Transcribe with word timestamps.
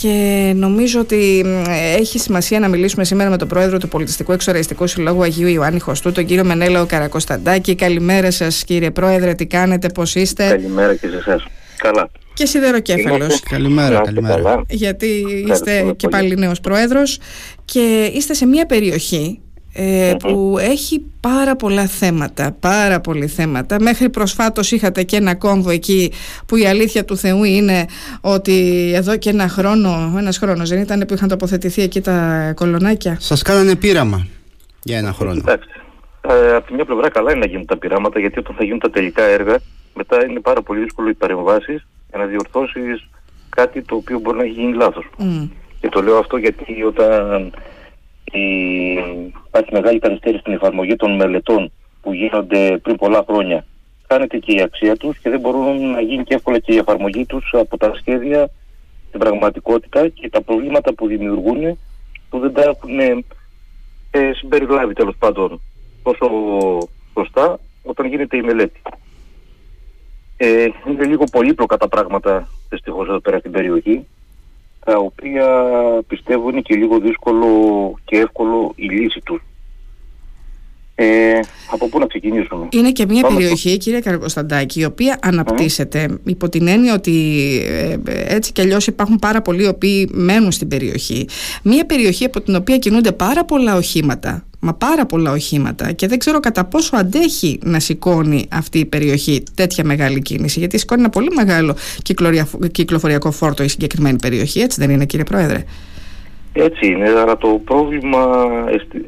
και 0.00 0.52
νομίζω 0.56 1.00
ότι 1.00 1.44
έχει 1.98 2.18
σημασία 2.18 2.60
να 2.60 2.68
μιλήσουμε 2.68 3.04
σήμερα 3.04 3.30
με 3.30 3.36
τον 3.36 3.48
πρόεδρο 3.48 3.78
του 3.78 3.88
Πολιτιστικού 3.88 4.32
Εξοραϊστικού 4.32 4.86
Συλλόγου 4.86 5.22
Αγίου 5.22 5.48
Ιωάννη 5.48 5.80
Χωστού, 5.80 6.12
τον 6.12 6.24
κύριο 6.24 6.44
Μενέλαο 6.44 6.86
Καρακοσταντάκη. 6.86 7.74
Καλημέρα 7.74 8.30
σας, 8.30 8.64
κύριε 8.64 8.90
Πρόεδρε, 8.90 9.34
τι 9.34 9.46
κάνετε, 9.46 9.88
πώς 9.88 10.14
είστε; 10.14 10.48
Καλημέρα 10.48 10.94
και 10.94 11.08
σε 11.08 11.16
εσάς. 11.16 11.44
Καλά. 11.76 12.10
Και 12.34 12.46
σιδεροκέφαλος. 12.46 13.40
Καλημέρα, 13.40 14.00
καλημέρα. 14.00 14.62
Γιατί 14.68 15.24
είστε 15.48 15.92
και 15.96 16.08
πάλι 16.08 16.36
νέος 16.36 16.60
πρόεδρος 16.60 17.18
και 17.64 18.10
είστε 18.14 18.34
σε 18.34 18.46
μια 18.46 18.66
περιοχή 18.66 19.40
ε, 19.78 20.14
που 20.18 20.56
έχει 20.60 21.04
πάρα 21.20 21.56
πολλά 21.56 21.86
θέματα, 21.86 22.56
πάρα 22.60 23.00
πολλά 23.00 23.26
θέματα. 23.26 23.76
Μέχρι 23.80 24.08
προσφάτως 24.10 24.72
είχατε 24.72 25.02
και 25.02 25.16
ένα 25.16 25.34
κόμβο 25.34 25.70
εκεί 25.70 26.12
που 26.46 26.56
η 26.56 26.66
αλήθεια 26.66 27.04
του 27.04 27.16
Θεού 27.16 27.44
είναι 27.44 27.86
ότι 28.20 28.92
εδώ 28.94 29.16
και 29.16 29.30
ένα 29.30 29.48
χρόνο, 29.48 30.14
ένας 30.18 30.38
χρόνος 30.38 30.68
δεν 30.68 30.80
ήταν 30.80 31.04
που 31.08 31.14
είχαν 31.14 31.28
τοποθετηθεί 31.28 31.82
εκεί 31.82 32.00
τα 32.00 32.52
κολονάκια. 32.56 33.16
Σας 33.20 33.42
κάνανε 33.42 33.76
πείραμα 33.76 34.26
για 34.82 34.98
ένα 34.98 35.12
χρόνο. 35.12 35.34
Κοιτάξτε, 35.34 35.72
ε, 36.28 36.54
από 36.54 36.66
τη 36.66 36.74
μια 36.74 36.84
πλευρά 36.84 37.08
καλά 37.10 37.30
είναι 37.30 37.40
να 37.40 37.46
γίνουν 37.46 37.66
τα 37.66 37.76
πειράματα 37.76 38.20
γιατί 38.20 38.38
όταν 38.38 38.54
θα 38.58 38.64
γίνουν 38.64 38.78
τα 38.78 38.90
τελικά 38.90 39.22
έργα 39.22 39.58
μετά 39.94 40.26
είναι 40.26 40.40
πάρα 40.40 40.62
πολύ 40.62 40.80
δύσκολο 40.80 41.08
οι 41.08 41.14
παρεμβάσεις 41.14 41.86
για 42.08 42.18
να 42.18 42.24
διορθώσεις 42.24 43.08
κάτι 43.48 43.82
το 43.82 43.94
οποίο 43.94 44.18
μπορεί 44.18 44.36
να 44.36 44.44
έχει 44.44 44.52
γίνει 44.52 44.74
λάθος. 44.74 45.04
Και 45.80 45.88
το 45.88 46.02
λέω 46.02 46.18
αυτό 46.18 46.36
γιατί 46.36 46.82
όταν 46.82 47.52
υπάρχει 49.56 49.74
μεγάλη 49.74 49.98
καθυστέρηση 49.98 50.40
στην 50.40 50.52
εφαρμογή 50.52 50.96
των 50.96 51.16
μελετών 51.16 51.72
που 52.02 52.12
γίνονται 52.12 52.78
πριν 52.82 52.96
πολλά 52.96 53.24
χρόνια. 53.28 53.64
Χάνεται 54.08 54.38
και 54.38 54.52
η 54.52 54.60
αξία 54.60 54.96
τους 54.96 55.18
και 55.18 55.30
δεν 55.30 55.40
μπορούν 55.40 55.90
να 55.90 56.00
γίνει 56.00 56.24
και 56.24 56.34
εύκολα 56.34 56.58
και 56.58 56.72
η 56.72 56.76
εφαρμογή 56.76 57.26
τους 57.26 57.50
από 57.52 57.76
τα 57.76 57.92
σχέδια 57.94 58.50
στην 59.08 59.20
πραγματικότητα 59.20 60.08
και 60.08 60.30
τα 60.30 60.42
προβλήματα 60.42 60.94
που 60.94 61.06
δημιουργούν 61.06 61.78
που 62.30 62.38
δεν 62.38 62.52
τα 62.52 62.62
έχουν 62.62 62.98
ε, 64.10 64.32
συμπεριλάβει 64.34 64.94
τέλος 64.94 65.16
πάντων 65.18 65.60
τόσο 66.02 66.28
σωστά 67.12 67.58
όταν 67.82 68.06
γίνεται 68.06 68.36
η 68.36 68.42
μελέτη. 68.42 68.82
Ε, 70.36 70.66
είναι 70.88 71.04
λίγο 71.04 71.24
πολύπλοκα 71.24 71.76
τα 71.76 71.88
πράγματα 71.88 72.48
δυστυχώς 72.68 73.08
εδώ 73.08 73.20
πέρα 73.20 73.38
στην 73.38 73.50
περιοχή 73.50 74.06
τα 74.86 74.98
οποία 74.98 75.46
πιστεύω 76.06 76.48
είναι 76.50 76.60
και 76.60 76.74
λίγο 76.74 76.98
δύσκολο 76.98 77.48
και 78.04 78.16
εύκολο 78.16 78.72
η 78.76 78.84
λύση 78.88 79.20
τους. 79.24 79.42
Ε, 80.94 81.38
από 81.70 81.88
πού 81.88 81.98
να 81.98 82.06
ξεκινήσουμε; 82.06 82.68
Είναι 82.70 82.92
και 82.92 83.06
μια 83.08 83.26
περιοχή, 83.26 83.68
στο... 83.68 83.78
κύριε 83.78 84.00
Καρποσταντάκη, 84.00 84.80
η 84.80 84.84
οποία 84.84 85.18
αναπτύσσεται 85.22 86.08
mm. 86.10 86.16
υπό 86.24 86.48
την 86.48 86.66
έννοια 86.66 86.94
ότι 86.94 87.42
ε, 87.68 87.96
έτσι 88.34 88.52
κι 88.52 88.60
αλλιώς 88.60 88.86
υπάρχουν 88.86 89.16
πάρα 89.16 89.42
πολλοί 89.42 89.62
οι 89.62 89.66
οποίοι 89.66 90.08
μένουν 90.12 90.52
στην 90.52 90.68
περιοχή. 90.68 91.28
Μια 91.62 91.86
περιοχή 91.86 92.24
από 92.24 92.40
την 92.40 92.54
οποία 92.54 92.78
κινούνται 92.78 93.12
πάρα 93.12 93.44
πολλά 93.44 93.76
οχήματα 93.76 94.44
μα 94.66 94.74
πάρα 94.74 95.06
πολλά 95.06 95.30
οχήματα 95.30 95.92
και 95.92 96.06
δεν 96.06 96.18
ξέρω 96.18 96.40
κατά 96.40 96.64
πόσο 96.64 96.96
αντέχει 96.96 97.58
να 97.62 97.80
σηκώνει 97.80 98.48
αυτή 98.52 98.78
η 98.78 98.84
περιοχή 98.84 99.42
τέτοια 99.54 99.84
μεγάλη 99.84 100.22
κίνηση 100.22 100.58
γιατί 100.58 100.78
σηκώνει 100.78 101.00
ένα 101.00 101.10
πολύ 101.10 101.30
μεγάλο 101.34 101.76
κυκλοφοριακό 102.72 103.30
φόρτο 103.30 103.62
η 103.62 103.68
συγκεκριμένη 103.68 104.18
περιοχή 104.18 104.60
έτσι 104.60 104.80
δεν 104.80 104.90
είναι 104.90 105.04
κύριε 105.04 105.24
Πρόεδρε; 105.24 105.64
Έτσι 106.52 106.86
είναι, 106.86 107.08
αλλά 107.08 107.36
το 107.36 107.60
πρόβλημα 107.64 108.46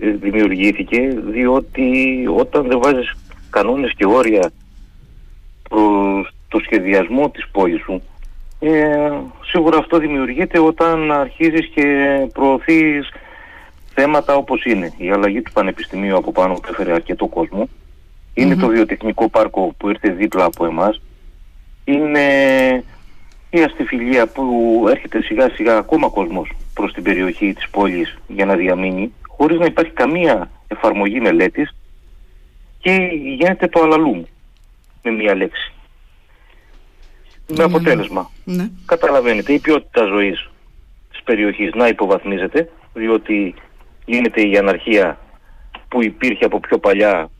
ε, 0.00 0.10
δημιουργήθηκε 0.10 1.16
διότι 1.30 1.88
όταν 2.36 2.66
δεν 2.68 2.80
βάζεις 2.82 3.12
κανόνες 3.50 3.92
και 3.96 4.06
όρια 4.06 4.50
προς 5.68 6.32
το 6.48 6.58
σχεδιασμό 6.64 7.30
της 7.30 7.48
πόλης 7.52 7.80
σου 7.80 8.02
ε, 8.60 9.10
σίγουρα 9.44 9.78
αυτό 9.78 9.98
δημιουργείται 9.98 10.58
όταν 10.58 11.12
αρχίζεις 11.12 11.66
και 11.74 11.84
προωθείς 12.32 13.08
θέματα 14.00 14.34
όπως 14.34 14.64
είναι 14.64 14.92
η 14.96 15.10
αλλαγή 15.10 15.42
του 15.42 15.52
Πανεπιστημίου 15.52 16.16
από 16.16 16.32
πάνω 16.32 16.54
που 16.54 16.68
έφερε 16.70 16.92
αρκετό 16.92 17.30
είναι 18.34 18.56
το 18.56 18.66
βιοτεχνικό 18.66 19.28
πάρκο 19.28 19.74
που 19.76 19.88
ήρθε 19.88 20.10
δίπλα 20.10 20.44
από 20.44 20.66
εμάς 20.66 21.00
είναι 21.84 22.24
η 23.50 23.62
αστιφιλία 23.62 24.26
που 24.26 24.84
έρχεται 24.90 25.22
σιγά 25.22 25.50
σιγά 25.50 25.76
ακόμα 25.76 26.08
κόσμος 26.08 26.52
προς 26.74 26.92
την 26.92 27.02
περιοχή 27.02 27.52
της 27.52 27.68
πόλης 27.70 28.18
για 28.28 28.44
να 28.44 28.54
διαμείνει 28.54 29.12
χωρίς 29.28 29.58
να 29.58 29.64
υπάρχει 29.64 29.92
καμία 29.92 30.50
εφαρμογή 30.68 31.20
μελέτης 31.20 31.74
και 32.78 33.10
γίνεται 33.12 33.68
το 33.68 33.80
αλαλούμ 33.80 34.22
με 35.02 35.10
μία 35.10 35.34
λέξη. 35.34 35.72
Με 37.46 37.62
αποτέλεσμα. 37.62 38.30
Ναι. 38.44 38.68
Καταλαβαίνετε 38.86 39.52
η 39.52 39.58
ποιότητα 39.58 40.04
ζωής 40.04 40.50
της 41.10 41.22
περιοχής 41.22 41.72
να 41.74 41.88
υποβαθμίζεται 41.88 42.70
διότι 42.94 43.54
γίνεται 44.08 44.40
η 44.42 44.56
αναρχία 44.56 45.18
που 45.88 46.02
υπήρχε 46.02 46.44
από 46.44 46.60
πιο 46.60 46.78
παλιά 46.78 47.30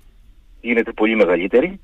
γίνεται 0.61 0.93
πολύ 0.93 1.17
μεγαλύτερη 1.17 1.81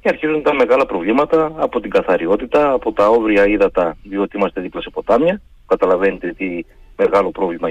και 0.00 0.08
αρχίζουν 0.08 0.42
τα 0.42 0.54
μεγάλα 0.54 0.86
προβλήματα 0.86 1.52
από 1.56 1.80
την 1.80 1.90
καθαριότητα, 1.90 2.72
από 2.72 2.92
τα 2.92 3.08
όβρια 3.08 3.46
ύδατα, 3.46 3.96
διότι 4.02 4.36
είμαστε 4.36 4.60
δίπλα 4.60 4.80
σε 4.80 4.90
ποτάμια. 4.90 5.40
Καταλαβαίνετε 5.66 6.32
τι 6.32 6.64
μεγάλο 6.96 7.30
πρόβλημα 7.30 7.70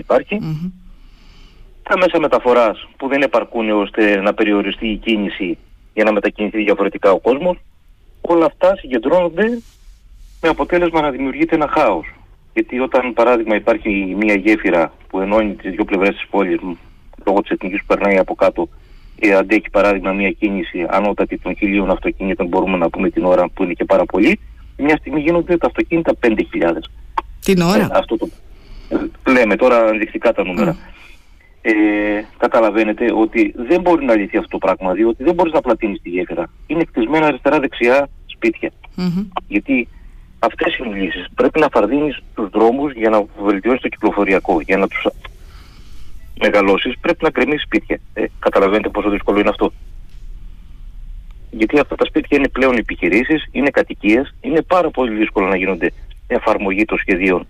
Τα 1.84 1.98
μέσα 1.98 2.20
μεταφοράς 2.20 2.88
που 2.98 3.08
δεν 3.08 3.22
επαρκούν 3.22 3.70
ώστε 3.70 4.22
να 4.22 4.34
περιοριστεί 4.34 4.88
η 4.88 4.98
κίνηση 4.98 5.58
για 5.94 6.04
να 6.04 6.12
μετακινηθεί 6.12 6.64
διαφορετικά 6.64 7.12
ο 7.12 7.20
κόσμος. 7.20 7.58
Όλα 8.22 8.46
αυτά 8.46 8.76
συγκεντρώνονται 8.76 9.62
με 10.42 10.50
αποτέλεσμα 10.50 11.02
να 11.02 11.12
δημιουργείται 11.12 11.56
ένα 11.56 11.68
χάος. 11.68 12.19
Γιατί 12.60 12.80
όταν 12.80 13.14
παράδειγμα 13.14 13.56
υπάρχει 13.56 14.16
μια 14.20 14.34
γέφυρα 14.34 14.94
που 15.08 15.20
ενώνει 15.20 15.54
τις 15.54 15.72
δύο 15.72 15.86
πλευρές 15.86 16.16
της 16.16 16.28
πόλης 16.30 16.60
λόγω 17.26 17.42
της 17.42 17.52
εθνικής 17.52 17.80
που 17.80 17.86
περνάει 17.86 18.18
από 18.18 18.36
κάτω 18.36 18.70
και 19.20 19.34
αντέχει 19.34 19.70
παράδειγμα 19.72 20.12
μια 20.12 20.32
κίνηση 20.32 20.86
ανώτατη 20.90 21.38
των 21.38 21.56
χιλίων 21.56 21.90
αυτοκινήτων 21.90 22.48
μπορούμε 22.48 22.78
να 22.78 22.90
πούμε 22.90 23.10
την 23.10 23.26
ώρα 23.26 23.50
που 23.50 23.64
είναι 23.64 23.74
και 23.74 23.86
πάρα 23.86 24.06
πολύ 24.06 24.40
μια 24.78 24.98
στιγμή 24.98 25.20
γίνονται 25.22 25.58
τα 25.58 25.68
αυτοκίνητα 25.68 26.14
5.000. 26.22 26.36
Την 27.44 27.62
ώρα; 27.62 27.84
Ε, 27.84 27.88
αυτό 27.92 28.18
το 28.18 28.30
λέμε 29.32 29.56
τώρα 29.56 29.88
ενδεικτικά 29.88 30.34
τα 30.34 30.44
νούμερα. 30.44 30.78
Ε, 31.62 31.72
καταλαβαίνετε 32.38 33.12
ότι 33.14 33.54
δεν 33.58 33.82
μπορεί 33.82 34.06
να 34.06 34.16
λυθεί 34.16 34.38
αυτό 34.38 34.50
το 34.50 34.58
πράγμα 34.58 34.94
διότι 34.94 35.24
δεν 35.24 35.34
μπορείς 35.34 35.54
να 35.54 35.62
πλατείνεις 35.62 36.02
τη 36.02 36.10
γέφυρα. 36.10 36.50
Είναι 36.68 36.84
κτισμένα 36.84 37.26
αριστερά-δεξιά 37.26 38.10
σπίτια. 38.26 38.72
Γιατί 39.48 39.88
Αυτές 40.40 40.78
είναι 40.78 40.98
οι 40.98 41.02
λύσεις. 41.02 41.26
Πρέπει 41.36 41.60
να 41.60 41.68
φαρδίνει 41.72 42.16
τους 42.36 42.50
δρόμους 42.50 42.94
για 42.94 43.10
να 43.10 43.26
βελτιώσεις 43.44 43.82
το 43.82 43.88
κυκλοφοριακό. 43.88 44.62
Για 44.62 44.78
να 44.78 44.88
τους 44.88 45.08
μεγαλώσεις, 46.42 46.98
πρέπει 47.02 47.24
να 47.24 47.30
κρεμίσει 47.30 47.64
σπίτια. 47.64 48.00
Ε, 48.14 48.26
καταλαβαίνετε 48.40 48.90
πόσο 48.90 49.10
δύσκολο 49.10 49.40
είναι 49.40 49.50
αυτό. 49.50 49.72
Γιατί 51.52 51.80
αυτά 51.80 51.96
τα 51.96 52.06
σπίτια 52.06 52.38
είναι 52.38 52.48
πλέον 52.48 52.78
επιχειρήσεις, 52.78 53.48
είναι 53.52 53.70
κατοικίες, 53.70 54.36
είναι 54.42 54.62
πάρα 54.62 54.90
πολύ 54.90 55.16
δύσκολο 55.16 55.48
να 55.48 55.58
γίνονται 55.58 55.92
εφαρμογή 56.28 56.86
των 56.86 56.98
σχεδίων 56.98 57.48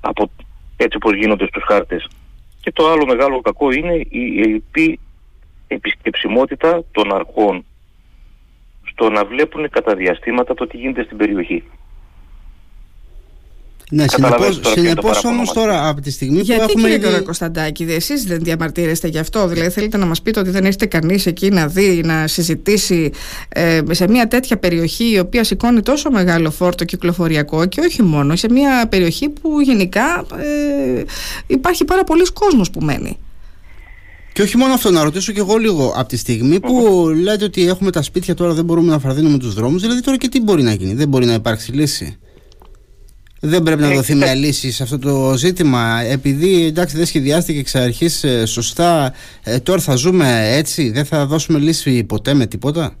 από 0.00 0.30
έτσι 0.76 0.96
όπως 0.96 1.14
γίνονται 1.14 1.46
στους 1.46 1.62
χάρτες. 1.66 2.08
Και 2.60 2.72
το 2.72 2.90
άλλο 2.90 3.06
μεγάλο 3.06 3.40
κακό 3.40 3.70
είναι 3.70 3.94
η 4.08 4.40
ελληπή 4.40 4.98
επισκεψιμότητα 5.66 6.84
των 6.92 7.14
αρχών 7.14 7.64
στο 8.82 9.10
να 9.10 9.24
βλέπουν 9.24 9.70
κατά 9.70 9.94
διαστήματα 9.94 10.54
το 10.54 10.66
τι 10.66 10.76
γίνεται 10.76 11.02
στην 11.04 11.16
περιοχή. 11.16 11.62
Ναι, 13.90 14.04
συνεπώ 14.74 15.10
όμως 15.24 15.52
τώρα 15.52 15.88
από 15.88 16.00
τη 16.00 16.10
στιγμή 16.10 16.40
Γιατί, 16.40 16.64
που 16.64 16.70
έχουμε. 16.70 16.88
Γιατί 16.88 17.04
κύριε 17.04 17.20
Κωνσταντάκη, 17.20 17.82
εσείς 17.82 18.24
δεν 18.24 18.38
διαμαρτύρεστε 18.42 19.08
γι' 19.08 19.18
αυτό; 19.18 19.48
Δηλαδή 19.48 19.70
θέλετε 19.70 19.96
να 19.96 20.06
μας 20.06 20.22
πείτε 20.22 20.40
ότι 20.40 20.50
δεν 20.50 20.64
έχετε 20.64 20.86
κανείς 20.86 21.26
εκεί 21.26 21.50
να 21.50 21.66
δει, 21.66 22.00
να 22.04 22.26
συζητήσει 22.26 23.10
ε, 23.48 23.80
σε 23.90 24.08
μια 24.08 24.28
τέτοια 24.28 24.56
περιοχή 24.56 25.10
η 25.10 25.18
οποία 25.18 25.44
σηκώνει 25.44 25.82
τόσο 25.82 26.10
μεγάλο 26.10 26.50
φόρτο 26.50 26.84
κυκλοφοριακό 26.84 27.66
και 27.66 27.80
όχι 27.80 28.02
μόνο, 28.02 28.36
σε 28.36 28.50
μια 28.50 28.86
περιοχή 28.88 29.28
που 29.28 29.60
γενικά 29.60 30.26
ε, 30.36 31.02
υπάρχει 31.46 31.84
πάρα 31.84 32.04
πολλοί 32.04 32.24
κόσμος 32.32 32.70
που 32.70 32.80
μένει. 32.80 33.18
Και 34.32 34.42
όχι 34.42 34.56
μόνο 34.56 34.72
αυτό, 34.72 34.90
να 34.90 35.02
ρωτήσω 35.02 35.32
και 35.32 35.40
εγώ 35.40 35.56
λίγο. 35.56 35.92
Από 35.96 36.08
τη 36.08 36.16
στιγμή 36.16 36.60
που 36.60 37.06
λέτε 37.22 37.44
ότι 37.44 37.68
έχουμε 37.68 37.90
τα 37.90 38.02
σπίτια 38.02 38.34
τώρα, 38.34 38.52
δεν 38.52 38.64
μπορούμε 38.64 38.90
να 38.90 38.98
φαρδίνουμε 38.98 39.38
τους 39.38 39.54
δρόμους, 39.54 39.82
δηλαδή 39.82 40.00
τώρα 40.00 40.16
και 40.16 40.28
τι 40.28 40.40
μπορεί 40.40 40.62
να 40.62 40.72
γίνει, 40.72 40.94
δεν 40.94 41.08
μπορεί 41.08 41.26
να 41.26 41.32
υπάρξει 41.34 41.72
λύση; 41.72 42.18
Δεν 43.48 43.62
πρέπει 43.62 43.80
να 43.80 43.90
δοθεί 43.90 44.14
μια 44.14 44.34
λύση 44.34 44.72
σε 44.72 44.82
αυτό 44.82 44.98
το 44.98 45.34
ζήτημα 45.36 46.00
επειδή 46.10 46.66
εντάξει 46.66 46.96
δεν 46.96 47.06
σχεδιάστηκε 47.06 47.58
εξ 47.58 47.74
αρχής 47.74 48.24
ε, 48.24 48.46
σωστά 48.46 49.14
ε, 49.44 49.58
τώρα 49.58 49.80
θα 49.80 49.94
ζούμε 49.94 50.48
έτσι 50.56 50.90
δεν 50.90 51.04
θα 51.04 51.26
δώσουμε 51.26 51.58
λύση 51.58 52.04
ποτέ 52.04 52.34
με 52.34 52.46
τίποτα; 52.46 52.96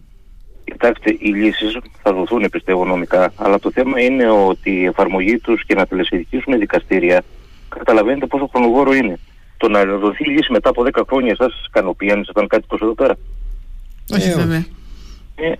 Κοιτάξτε, 0.64 1.16
οι 1.18 1.28
λύσεις 1.28 1.78
θα 2.02 2.12
δοθούν 2.12 2.48
πιστεύω 2.50 2.84
νομικά, 2.84 3.32
αλλά 3.36 3.58
το 3.58 3.70
θέμα 3.70 4.00
είναι 4.00 4.30
ότι 4.30 4.70
η 4.70 4.84
εφαρμογή 4.84 5.38
τους 5.38 5.64
και 5.66 5.74
να 5.74 5.86
τελεσυδικήσουν 5.86 6.58
δικαστήρια, 6.58 7.22
καταλαβαίνετε 7.68 8.26
πόσο 8.26 8.46
χρονοβόρο 8.52 8.94
είναι. 8.94 9.18
Το 9.56 9.68
να 9.68 9.84
δοθεί 9.84 10.30
λύση 10.30 10.52
μετά 10.52 10.68
από 10.68 10.82
10 10.92 11.02
χρόνια 11.08 11.34
σας 11.36 11.64
ικανοποιεί 11.66 12.10
αν 12.10 12.20
ήσασταν 12.20 12.46
κάτι 12.46 12.64
τόσο 12.66 12.84
εδώ 12.84 12.94
πέρα; 12.94 13.16
Όχι 14.14 14.30
βέβαια. 14.30 14.64
Ε, 15.36 15.52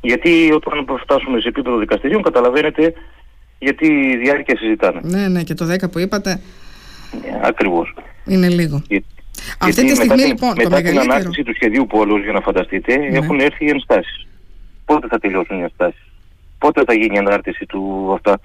γιατί 0.00 0.52
όταν 0.52 0.86
φτάσουμε 1.02 1.40
σε 1.40 1.48
επίπεδο 1.48 1.78
δικαστηρίων 1.78 2.22
καταλαβαίνετε 2.22 2.94
γιατί 3.58 4.16
διάρκεια 4.16 4.56
συζητάμε. 4.56 5.00
Ναι, 5.02 5.28
ναι, 5.28 5.42
και 5.42 5.54
το 5.54 5.72
10 5.72 5.90
που 5.90 5.98
είπατε. 5.98 6.40
Ναι, 7.22 7.40
ακριβώς. 7.42 7.94
Είναι 8.26 8.48
λίγο. 8.48 8.82
Αυτή 9.58 9.84
τη 9.84 9.94
στιγμή 9.94 10.22
λοιπόν 10.22 10.52
μετά 10.56 10.62
το 10.62 10.68
μεγαλύτερο... 10.68 11.00
την 11.00 11.12
ανάπτυξη 11.12 11.42
του 11.42 11.54
σχεδίου 11.54 11.86
πόλου, 11.86 12.16
για 12.16 12.32
να 12.32 12.40
φανταστείτε, 12.40 12.96
ναι. 12.96 13.16
έχουν 13.18 13.40
έρθει 13.40 13.64
οι 13.64 13.68
ενστάσεις. 13.68 14.26
Πότε 14.84 15.06
θα 15.06 15.18
τελειώσουν 15.18 15.58
οι 15.58 15.62
ενστάσεις; 15.62 16.02
Πότε 16.58 16.82
θα 16.86 16.94
γίνει 16.94 17.14
η 17.14 17.18
ανάρτηση 17.18 17.66
του 17.66 18.10
αυτά; 18.14 18.40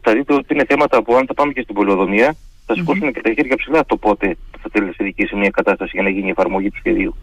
Θα 0.00 0.12
δείτε 0.12 0.34
ότι 0.34 0.54
είναι 0.54 0.64
θέματα 0.68 1.02
που 1.02 1.14
αν 1.14 1.26
θα 1.26 1.34
πάμε 1.34 1.52
και 1.52 1.60
στην 1.62 1.74
πολυοδομία 1.74 2.34
θα 2.66 2.74
σηκώσουν 2.74 3.08
mm-hmm. 3.08 3.12
και 3.12 3.20
τα 3.20 3.32
χέρια 3.32 3.56
ψηλά 3.56 3.84
το 3.86 3.96
πότε 3.96 4.36
θα 4.62 4.70
τελειώσει 4.70 5.36
μια 5.36 5.50
κατάσταση 5.50 5.90
για 5.94 6.02
να 6.02 6.08
γίνει 6.08 6.26
η 6.26 6.30
εφαρμογή 6.30 6.70
του 6.70 6.76
σχεδίου. 6.78 7.16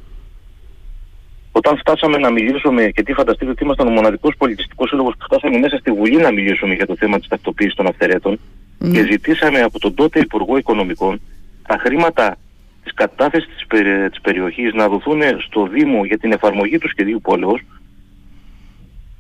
Όταν 1.58 1.78
φτάσαμε 1.78 2.18
να 2.18 2.32
μιλήσουμε, 2.32 2.84
γιατί 2.96 3.14
φανταστείτε 3.14 3.52
ότι 3.52 3.64
ήμασταν 3.64 3.88
ο 3.88 3.92
μοναδικός 3.92 4.36
πολιτιστικός 4.38 4.90
σύλλογος 4.90 5.14
που 5.18 5.26
φτάσαμε 5.26 5.58
μέσα 5.58 5.78
στη 5.78 5.92
Βουλή 5.92 6.18
να 6.18 6.32
μιλήσουμε 6.32 6.74
για 6.74 6.86
το 6.86 6.96
θέμα 6.96 7.20
της 7.20 7.28
τακτοποίησης 7.28 7.76
των 7.76 7.88
αυθαιρέτων 7.88 8.40
mm. 8.82 8.92
και 8.94 9.02
ζητήσαμε 9.12 9.62
από 9.62 9.80
τον 9.80 9.94
τότε 9.94 10.20
Υπουργό 10.20 10.58
Οικονομικών 10.58 11.22
τα 11.68 11.78
χρήματα 11.78 12.38
της 12.84 12.94
κατάθεσης 12.94 13.54
της 13.54 13.66
περι, 13.68 14.10
περιοχής 14.22 14.74
να 14.74 14.88
δοθούν 14.88 15.22
στο 15.48 15.68
Δήμο 15.68 16.06
για 16.06 16.18
την 16.18 16.32
εφαρμογή 16.32 16.78
του 16.78 16.90
σχεδίου 16.90 17.22
πόλεως, 17.22 17.62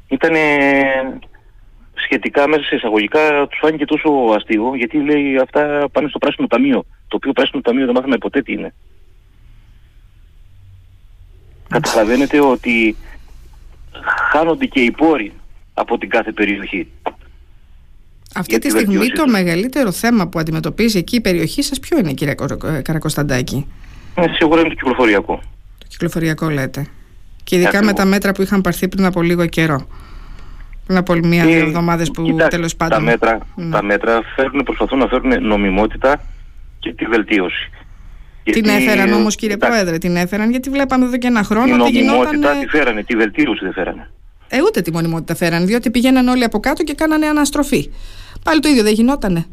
ήταν 0.07 0.33
σχετικά 1.93 2.47
μέσα 2.47 2.63
σε 2.63 2.75
εισαγωγικά 2.75 3.47
τους 3.49 3.59
φάνηκε 3.61 3.85
τόσο 3.85 4.09
αστείο 4.35 4.75
γιατί 4.75 4.97
λέει 4.97 5.37
αυτά 5.37 5.89
πάνε 5.91 6.07
στο 6.07 6.17
πράσινο 6.17 6.47
ταμείο. 6.47 6.85
Το 7.07 7.15
οποίο 7.15 7.31
πράσινο 7.31 7.61
ταμείο 7.61 7.85
δεν 7.85 7.95
μάθαμε 7.95 8.17
ποτέ 8.17 8.41
τι 8.41 8.53
είναι. 8.53 8.73
Καταλαβαίνετε 11.69 12.39
ότι 12.39 12.95
χάνονται 14.31 14.65
και 14.65 14.79
οι 14.79 14.91
πόροι 14.91 15.33
από 15.73 15.97
την 15.97 16.09
κάθε 16.09 16.31
περιοχή. 16.31 16.87
Αυτή 18.35 18.59
τη 18.59 18.69
στιγμή 18.69 19.07
το 19.07 19.27
μεγαλύτερο 19.27 19.91
θέμα 19.91 20.27
που 20.27 20.39
αντιμετωπίζει 20.39 20.97
εκεί 20.97 21.15
η 21.15 21.21
περιοχή 21.21 21.61
σας 21.61 21.79
ποιο 21.79 21.97
είναι 21.97 22.13
κύριε 22.13 22.35
Καρακοσταντάκη; 22.81 23.67
Ε, 24.15 24.25
σίγουρα 24.33 24.59
είναι 24.59 24.69
το 24.69 24.75
κυκλοφοριακό. 24.75 25.41
Το 25.77 25.85
κυκλοφοριακό 25.87 26.49
λέτε. 26.49 26.87
Και 27.43 27.55
ειδικά 27.55 27.83
με 27.83 27.93
τα 27.93 28.05
μέτρα 28.05 28.31
που 28.31 28.41
είχαν 28.41 28.61
πάρθει 28.61 28.87
πριν 28.87 29.05
από 29.05 29.21
λίγο 29.21 29.45
καιρό. 29.45 29.87
Πριν 30.85 30.97
από 30.97 31.13
μία-δύο 31.13 31.59
εβδομάδες 31.59 32.11
που 32.11 32.23
τέλος 32.23 32.49
τέλο 32.49 32.69
πάντων. 32.77 32.97
Τα 32.97 33.03
μέτρα, 33.03 33.37
ναι. 33.55 33.69
τα 33.69 33.83
μέτρα 33.83 34.21
φέρνουν, 34.35 34.63
προσπαθούν 34.63 34.99
να 34.99 35.07
φέρουν 35.07 35.47
νομιμότητα 35.47 36.21
και 36.79 36.93
τη 36.93 37.05
βελτίωση. 37.05 37.69
Γιατί... 38.53 38.61
Την 38.61 38.69
έφεραν 38.69 39.13
όμως, 39.13 39.35
κύριε 39.35 39.57
Πρόεδρε, 39.57 39.97
την 39.97 40.15
έφεραν 40.15 40.49
γιατί 40.49 40.69
βλέπαμε 40.69 41.05
εδώ 41.05 41.17
και 41.17 41.27
ένα 41.27 41.43
χρόνο 41.43 41.65
την 41.65 41.81
ότι 41.81 41.91
γινόταν. 41.91 42.29
Την 42.29 42.39
νομιμότητα 42.39 42.65
τη 42.65 42.77
φέρανε, 42.77 43.03
τη 43.03 43.15
βελτίωση 43.15 43.63
δεν 43.63 43.73
φέρανε. 43.73 44.09
Ε, 44.47 44.61
ούτε 44.61 44.81
τη 44.81 44.91
μονιμότητα 44.91 45.35
φέρανε, 45.35 45.65
διότι 45.65 45.91
πηγαίναν 45.91 46.27
όλοι 46.27 46.43
από 46.43 46.59
κάτω 46.59 46.83
και 46.83 46.93
κάνανε 46.93 47.25
αναστροφή. 47.27 47.89
Πάλι 48.43 48.59
το 48.59 48.69
ίδιο 48.69 48.83
δεν 48.83 48.93
γινότανε. 48.93 49.45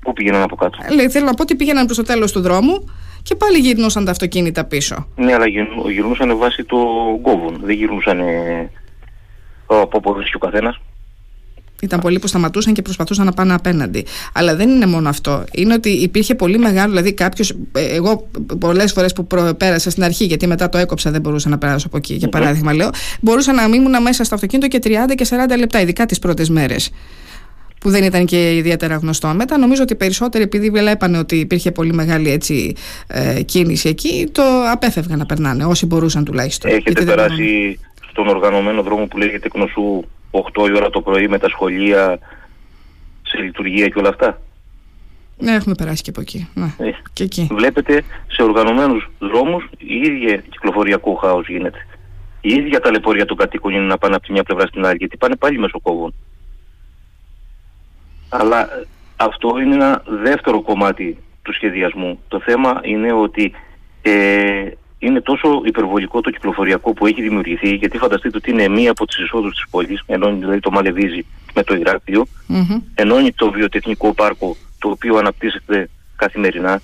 Πού 0.00 0.12
πήγαιναν 0.12 0.42
από 0.42 0.56
κάτω; 0.56 0.78
Ε, 0.90 0.94
λέει, 0.94 1.08
θέλω 1.08 1.24
να 1.24 1.34
πω 1.34 1.42
ότι 1.42 1.54
πήγαιναν 1.54 1.84
προς 1.84 1.96
το 1.96 2.02
τέλος 2.02 2.32
του 2.32 2.40
δρόμου 2.40 2.90
και 3.22 3.34
πάλι 3.34 3.58
γυρνούσαν 3.58 4.04
τα 4.04 4.10
αυτοκίνητα 4.10 4.64
πίσω. 4.64 5.06
Ναι, 5.16 5.34
αλλά 5.34 5.46
γυρνούσαν 5.90 6.36
βάσει 6.36 6.64
το 6.64 6.76
κόβων. 7.22 7.60
Δεν 7.64 7.74
γυρνούσαν 7.74 8.20
από 9.66 9.96
όπου 9.96 10.12
βρίσκει 10.12 10.36
ο 10.36 10.38
καθένας. 10.38 10.80
Ήταν 11.82 12.00
πολλοί 12.00 12.18
που 12.18 12.26
σταματούσαν 12.26 12.72
και 12.72 12.82
προσπαθούσαν 12.82 13.24
να 13.24 13.32
πάνε 13.32 13.54
απέναντι. 13.54 14.04
Αλλά 14.32 14.56
δεν 14.56 14.68
είναι 14.68 14.86
μόνο 14.86 15.08
αυτό. 15.08 15.44
Είναι 15.52 15.74
ότι 15.74 15.88
υπήρχε 15.88 16.34
πολύ 16.34 16.58
μεγάλο, 16.58 16.88
δηλαδή 16.88 17.12
κάποιος. 17.12 17.50
Ε, 17.72 17.94
εγώ 17.94 18.28
πολλές 18.58 18.92
φορές 18.92 19.12
που 19.12 19.26
πέρασα 19.56 19.90
στην 19.90 20.02
αρχή, 20.02 20.24
γιατί 20.24 20.46
μετά 20.46 20.68
το 20.68 20.78
έκοψα, 20.78 21.10
δεν 21.10 21.20
μπορούσα 21.20 21.48
να 21.48 21.58
περάσω 21.58 21.86
από 21.86 21.96
εκεί, 21.96 22.14
για 22.14 22.28
παράδειγμα, 22.28 22.74
λέω, 22.74 22.90
μπορούσα 23.20 23.52
να 23.52 23.68
μείνουν 23.68 24.02
μέσα 24.02 24.24
στο 24.24 24.34
αυτοκίνητο 24.34 24.68
και 24.68 24.78
30 24.84 25.14
και 25.14 25.26
40 25.28 25.58
λεπτά, 25.58 25.80
ειδικά 25.80 26.06
τις 26.06 26.18
πρώτες 26.18 26.48
μέρες 26.48 26.90
που 27.80 27.90
δεν 27.90 28.04
ήταν 28.04 28.24
και 28.24 28.56
ιδιαίτερα 28.56 28.96
γνωστό. 28.96 29.28
Μετά 29.28 29.58
νομίζω 29.58 29.82
ότι 29.82 29.94
περισσότεροι 29.94 30.44
επειδή 30.44 30.70
βλέπανε 30.70 31.18
ότι 31.18 31.36
υπήρχε 31.36 31.72
πολύ 31.72 31.92
μεγάλη 31.92 32.30
έτσι, 32.30 32.74
ε, 33.06 33.42
κίνηση 33.42 33.88
εκεί, 33.88 34.28
το 34.32 34.42
απέφευγαν 34.72 35.18
να 35.18 35.26
περνάνε, 35.26 35.64
όσοι 35.64 35.86
μπορούσαν 35.86 36.24
τουλάχιστον. 36.24 36.70
Έχετε 36.70 37.04
περάσει 37.04 37.78
στον 38.10 38.28
οργανωμένο 38.28 38.82
δρόμο 38.82 39.06
που 39.06 39.18
λέγεται 39.18 39.48
Κνωσού 39.48 40.04
8 40.30 40.68
η 40.68 40.76
ώρα 40.76 40.90
το 40.90 41.00
πρωί 41.00 41.28
με 41.28 41.38
τα 41.38 41.48
σχολεία 41.48 42.18
σε 43.22 43.38
λειτουργία 43.38 43.88
και 43.88 43.98
όλα 43.98 44.08
αυτά. 44.08 44.40
Ναι, 45.38 45.52
έχουμε 45.52 45.74
περάσει 45.74 46.02
και 46.02 46.10
από 46.10 46.20
εκεί. 46.20 46.48
Ναι. 46.54 46.74
Ε, 46.78 46.90
και 47.12 47.22
εκεί. 47.24 47.48
Βλέπετε 47.50 48.02
σε 48.26 48.42
οργανωμένους 48.42 49.10
δρόμους 49.18 49.64
η 49.78 49.94
ίδια 49.94 50.36
κυκλοφοριακό 50.36 51.14
χάος 51.14 51.48
γίνεται. 51.48 51.86
Η 52.40 52.54
ίδια 52.54 52.80
ταλαιπωρία 52.80 53.24
των 53.24 53.36
κατοίκων 53.36 53.72
είναι 53.72 53.84
να 53.84 53.98
πάνε 53.98 54.14
από 54.14 54.26
τη 54.26 54.32
μια 54.32 54.42
πλευρά 54.42 54.66
στην 54.66 54.86
άλλη 54.86 54.96
γιατί 54.96 55.16
πάνε 55.16 55.36
πάλι 55.36 55.58
μέσω 55.58 55.80
κόβων. 55.80 56.14
Αλλά 58.28 58.60
ε, 58.60 58.86
αυτό 59.16 59.58
είναι 59.58 59.74
ένα 59.74 60.02
δεύτερο 60.22 60.62
κομμάτι 60.62 61.18
του 61.42 61.52
σχεδιασμού. 61.52 62.18
Το 62.28 62.40
θέμα 62.40 62.80
είναι 62.82 63.12
ότι 63.12 63.52
ε, 64.02 64.70
είναι 64.98 65.20
τόσο 65.20 65.62
υπερβολικό 65.64 66.20
το 66.20 66.30
κυκλοφοριακό 66.30 66.92
που 66.92 67.06
έχει 67.06 67.22
δημιουργηθεί, 67.22 67.74
γιατί 67.74 67.98
φανταστείτε 67.98 68.36
ότι 68.36 68.50
είναι 68.50 68.68
μία 68.68 68.90
από 68.90 69.06
τις 69.06 69.18
εισόδους 69.18 69.54
της 69.54 69.64
πόλης, 69.70 70.02
ενώνει 70.06 70.38
δηλαδή 70.38 70.60
το 70.60 70.70
Μαλεβίζι 70.70 71.26
με 71.54 71.62
το 71.62 71.74
Ηράκλειο, 71.74 72.26
mm-hmm. 72.48 72.82
ενώνει 72.94 73.32
το 73.32 73.50
βιοτεχνικό 73.50 74.14
πάρκο 74.14 74.56
το 74.78 74.88
οποίο 74.88 75.16
αναπτύσσεται 75.16 75.90
καθημερινά, 76.16 76.80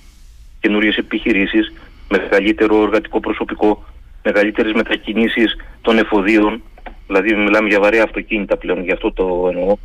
καινούριες 0.60 0.96
επιχειρήσεις, 0.96 1.72
μεγαλύτερο 2.08 2.82
εργατικό 2.82 3.20
προσωπικό, 3.20 3.84
μεγαλύτερες 4.22 4.72
μετακινήσεις 4.72 5.56
των 5.80 5.98
εφοδίων, 5.98 6.62
δηλαδή 7.06 7.34
μιλάμε 7.34 7.68
για 7.68 7.80
βαρέα 7.80 8.02
αυτοκίνητα 8.02 8.56
πλέον, 8.56 8.84
γι' 8.84 8.92
αυτό 8.92 9.12
το 9.12 9.48
εννοώ. 9.48 9.76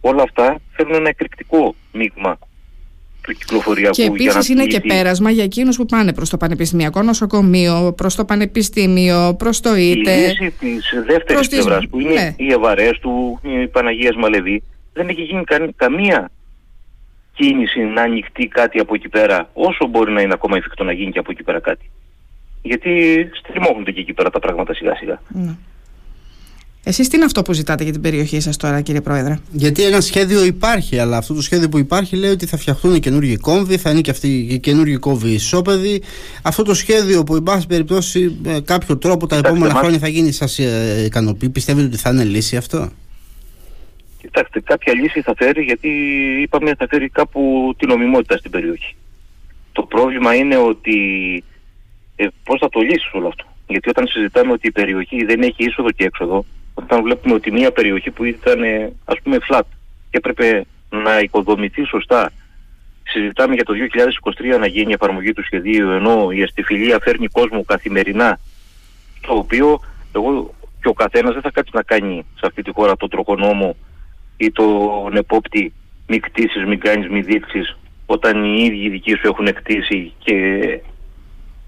Όλα 0.00 0.22
αυτά 0.22 0.60
φέρνουν 0.72 0.94
ένα 0.94 1.08
εκρηκτικό 1.08 1.74
μείγμα 1.92 2.38
του 3.24 3.32
κυκλοφοριακού. 3.32 3.94
Και 3.94 4.04
επίσης 4.04 4.48
είναι 4.48 4.64
και 4.66 4.80
πέρασμα 4.80 5.30
για 5.30 5.44
εκείνους 5.44 5.76
που 5.76 5.86
πάνε 5.86 6.12
προς 6.12 6.30
το 6.30 6.36
Πανεπιστημιακό 6.36 7.02
Νοσοκομείο, 7.02 7.92
προς 7.96 8.14
το 8.14 8.24
Πανεπιστήμιο, 8.24 9.34
προς 9.38 9.60
το 9.60 9.76
ΙΤΕ. 9.76 10.12
Η 10.12 10.20
λύση 10.20 10.50
της 10.58 10.92
δεύτερης 11.06 11.48
πλευράς 11.48 11.86
που 11.88 12.00
είναι 12.00 12.12
ναι. 12.12 12.34
οι 12.36 12.54
του, 13.00 13.40
η 13.42 13.66
Παναγίας 13.66 14.16
Μαλεβή, 14.16 14.62
δεν 14.92 15.08
έχει 15.08 15.22
γίνει 15.22 15.44
καμία 15.76 16.30
κίνηση 17.34 17.80
να 17.80 18.02
ανοιχτεί 18.02 18.46
κάτι 18.46 18.78
από 18.78 18.94
εκεί 18.94 19.08
πέρα, 19.08 19.50
όσο 19.52 19.86
μπορεί 19.86 20.12
να 20.12 20.20
είναι 20.20 20.32
ακόμα 20.32 20.56
εφικτό 20.56 20.84
να 20.84 20.92
γίνει 20.92 21.12
και 21.12 21.18
από 21.18 21.30
εκεί 21.30 21.42
πέρα 21.42 21.60
κάτι. 21.60 21.90
Γιατί 22.62 22.90
στριμώχνονται 23.32 23.90
και 23.90 24.00
εκεί 24.00 24.12
πέρα 24.12 24.30
τα 24.30 24.38
πράγματα 24.38 24.74
σιγά 24.74 24.96
σιγά. 24.96 25.20
Ναι. 25.28 25.56
Εσείς 26.86 27.08
τι 27.08 27.16
είναι 27.16 27.24
αυτό 27.24 27.42
που 27.42 27.52
ζητάτε 27.52 27.82
για 27.82 27.92
την 27.92 28.00
περιοχή 28.00 28.40
σας 28.40 28.56
τώρα 28.56 28.80
κύριε 28.80 29.00
Πρόεδρε; 29.00 29.38
Γιατί 29.52 29.82
ένα 29.82 30.00
σχέδιο 30.00 30.44
υπάρχει 30.44 30.98
αλλά 30.98 31.16
αυτό 31.16 31.34
το 31.34 31.42
σχέδιο 31.42 31.68
που 31.68 31.78
υπάρχει 31.78 32.16
λέει 32.16 32.30
ότι 32.30 32.46
θα 32.46 32.56
φτιαχτούν 32.56 33.00
καινούργιοι 33.00 33.36
κόμβοι 33.36 33.76
Θα 33.76 33.90
είναι 33.90 34.00
και 34.00 34.10
αυτοί 34.10 34.28
οι 34.28 34.58
καινούργιοι 34.58 34.96
κόμβοι 34.96 35.30
ισόπεδοι. 35.30 36.02
Αυτό 36.42 36.62
το 36.62 36.74
σχέδιο 36.74 37.24
που 37.24 37.36
υπάρχει 37.36 37.66
περιπτώσει 37.66 38.36
με 38.42 38.60
κάποιο 38.64 38.98
τρόπο 38.98 39.26
τα 39.26 39.36
επόμενα 39.36 39.74
χρόνια 39.74 39.98
θα 39.98 40.08
γίνει 40.08 40.32
σας 40.32 40.58
ε, 40.58 41.02
ικανοποιεί. 41.04 41.48
Πιστεύετε 41.48 41.86
ότι 41.86 41.96
θα 41.96 42.10
είναι 42.10 42.24
λύση 42.24 42.56
αυτό; 42.56 42.90
Κοιτάξτε 44.20 44.60
κάποια 44.60 44.94
λύση 44.94 45.20
θα 45.20 45.34
φέρει 45.36 45.62
γιατί 45.62 45.88
είπαμε 46.42 46.74
θα 46.74 46.86
φέρει 46.90 47.08
κάπου 47.08 47.74
την 47.78 47.88
νομιμότητα 47.88 48.36
στην 48.36 48.50
περιοχή. 48.50 48.96
Το 49.72 49.82
πρόβλημα 49.82 50.34
είναι 50.34 50.56
ότι 50.56 50.98
ε, 52.16 52.26
πώς 52.44 52.58
θα 52.60 52.68
το 52.68 52.80
λύσεις 52.80 53.10
όλο 53.12 53.28
αυτό; 53.28 53.44
Γιατί 53.66 53.88
όταν 53.88 54.06
συζητάμε 54.06 54.52
ότι 54.52 54.66
η 54.66 54.72
περιοχή 54.72 55.24
δεν 55.24 55.42
έχει 55.42 55.64
είσοδο 55.64 55.90
και 55.90 56.04
έξοδο, 56.04 56.44
όταν 56.74 57.02
βλέπουμε 57.02 57.34
ότι 57.34 57.50
μια 57.50 57.72
περιοχή 57.72 58.10
που 58.10 58.24
ήταν 58.24 58.60
ας 59.04 59.20
πούμε 59.22 59.38
flat 59.50 59.62
και 60.10 60.16
έπρεπε 60.16 60.64
να 60.90 61.18
οικοδομηθεί 61.18 61.84
σωστά 61.84 62.32
συζητάμε 63.02 63.54
για 63.54 63.64
το 63.64 63.72
2023 64.54 64.58
να 64.58 64.66
γίνει 64.66 64.90
η 64.90 64.94
εφαρμογή 64.94 65.32
του 65.32 65.44
σχεδίου 65.44 65.90
ενώ 65.90 66.30
η 66.30 66.42
αστιφιλία 66.42 66.98
φέρνει 67.02 67.26
κόσμο 67.26 67.64
καθημερινά 67.64 68.38
το 69.20 69.34
οποίο 69.34 69.80
εγώ 70.12 70.54
και 70.80 70.88
ο 70.88 70.92
καθένας 70.92 71.32
δεν 71.32 71.42
θα 71.42 71.50
κάτσει 71.50 71.70
να 71.74 71.82
κάνει 71.82 72.26
σε 72.34 72.46
αυτή 72.46 72.62
τη 72.62 72.72
χώρα 72.72 72.96
το 72.96 73.08
τροχονόμο 73.08 73.76
ή 74.36 74.50
τον 74.52 75.16
επόπτη 75.16 75.72
μη 76.06 76.18
κτίσεις, 76.18 76.64
μη 76.64 76.76
κάνεις, 76.76 77.08
μη 77.08 77.20
δείξεις 77.20 77.76
όταν 78.06 78.44
οι 78.44 78.64
ίδιοι 78.64 78.88
δικοί 78.88 79.10
σου 79.10 79.26
έχουν 79.26 79.52
κτίσει 79.52 80.12
και 80.18 80.80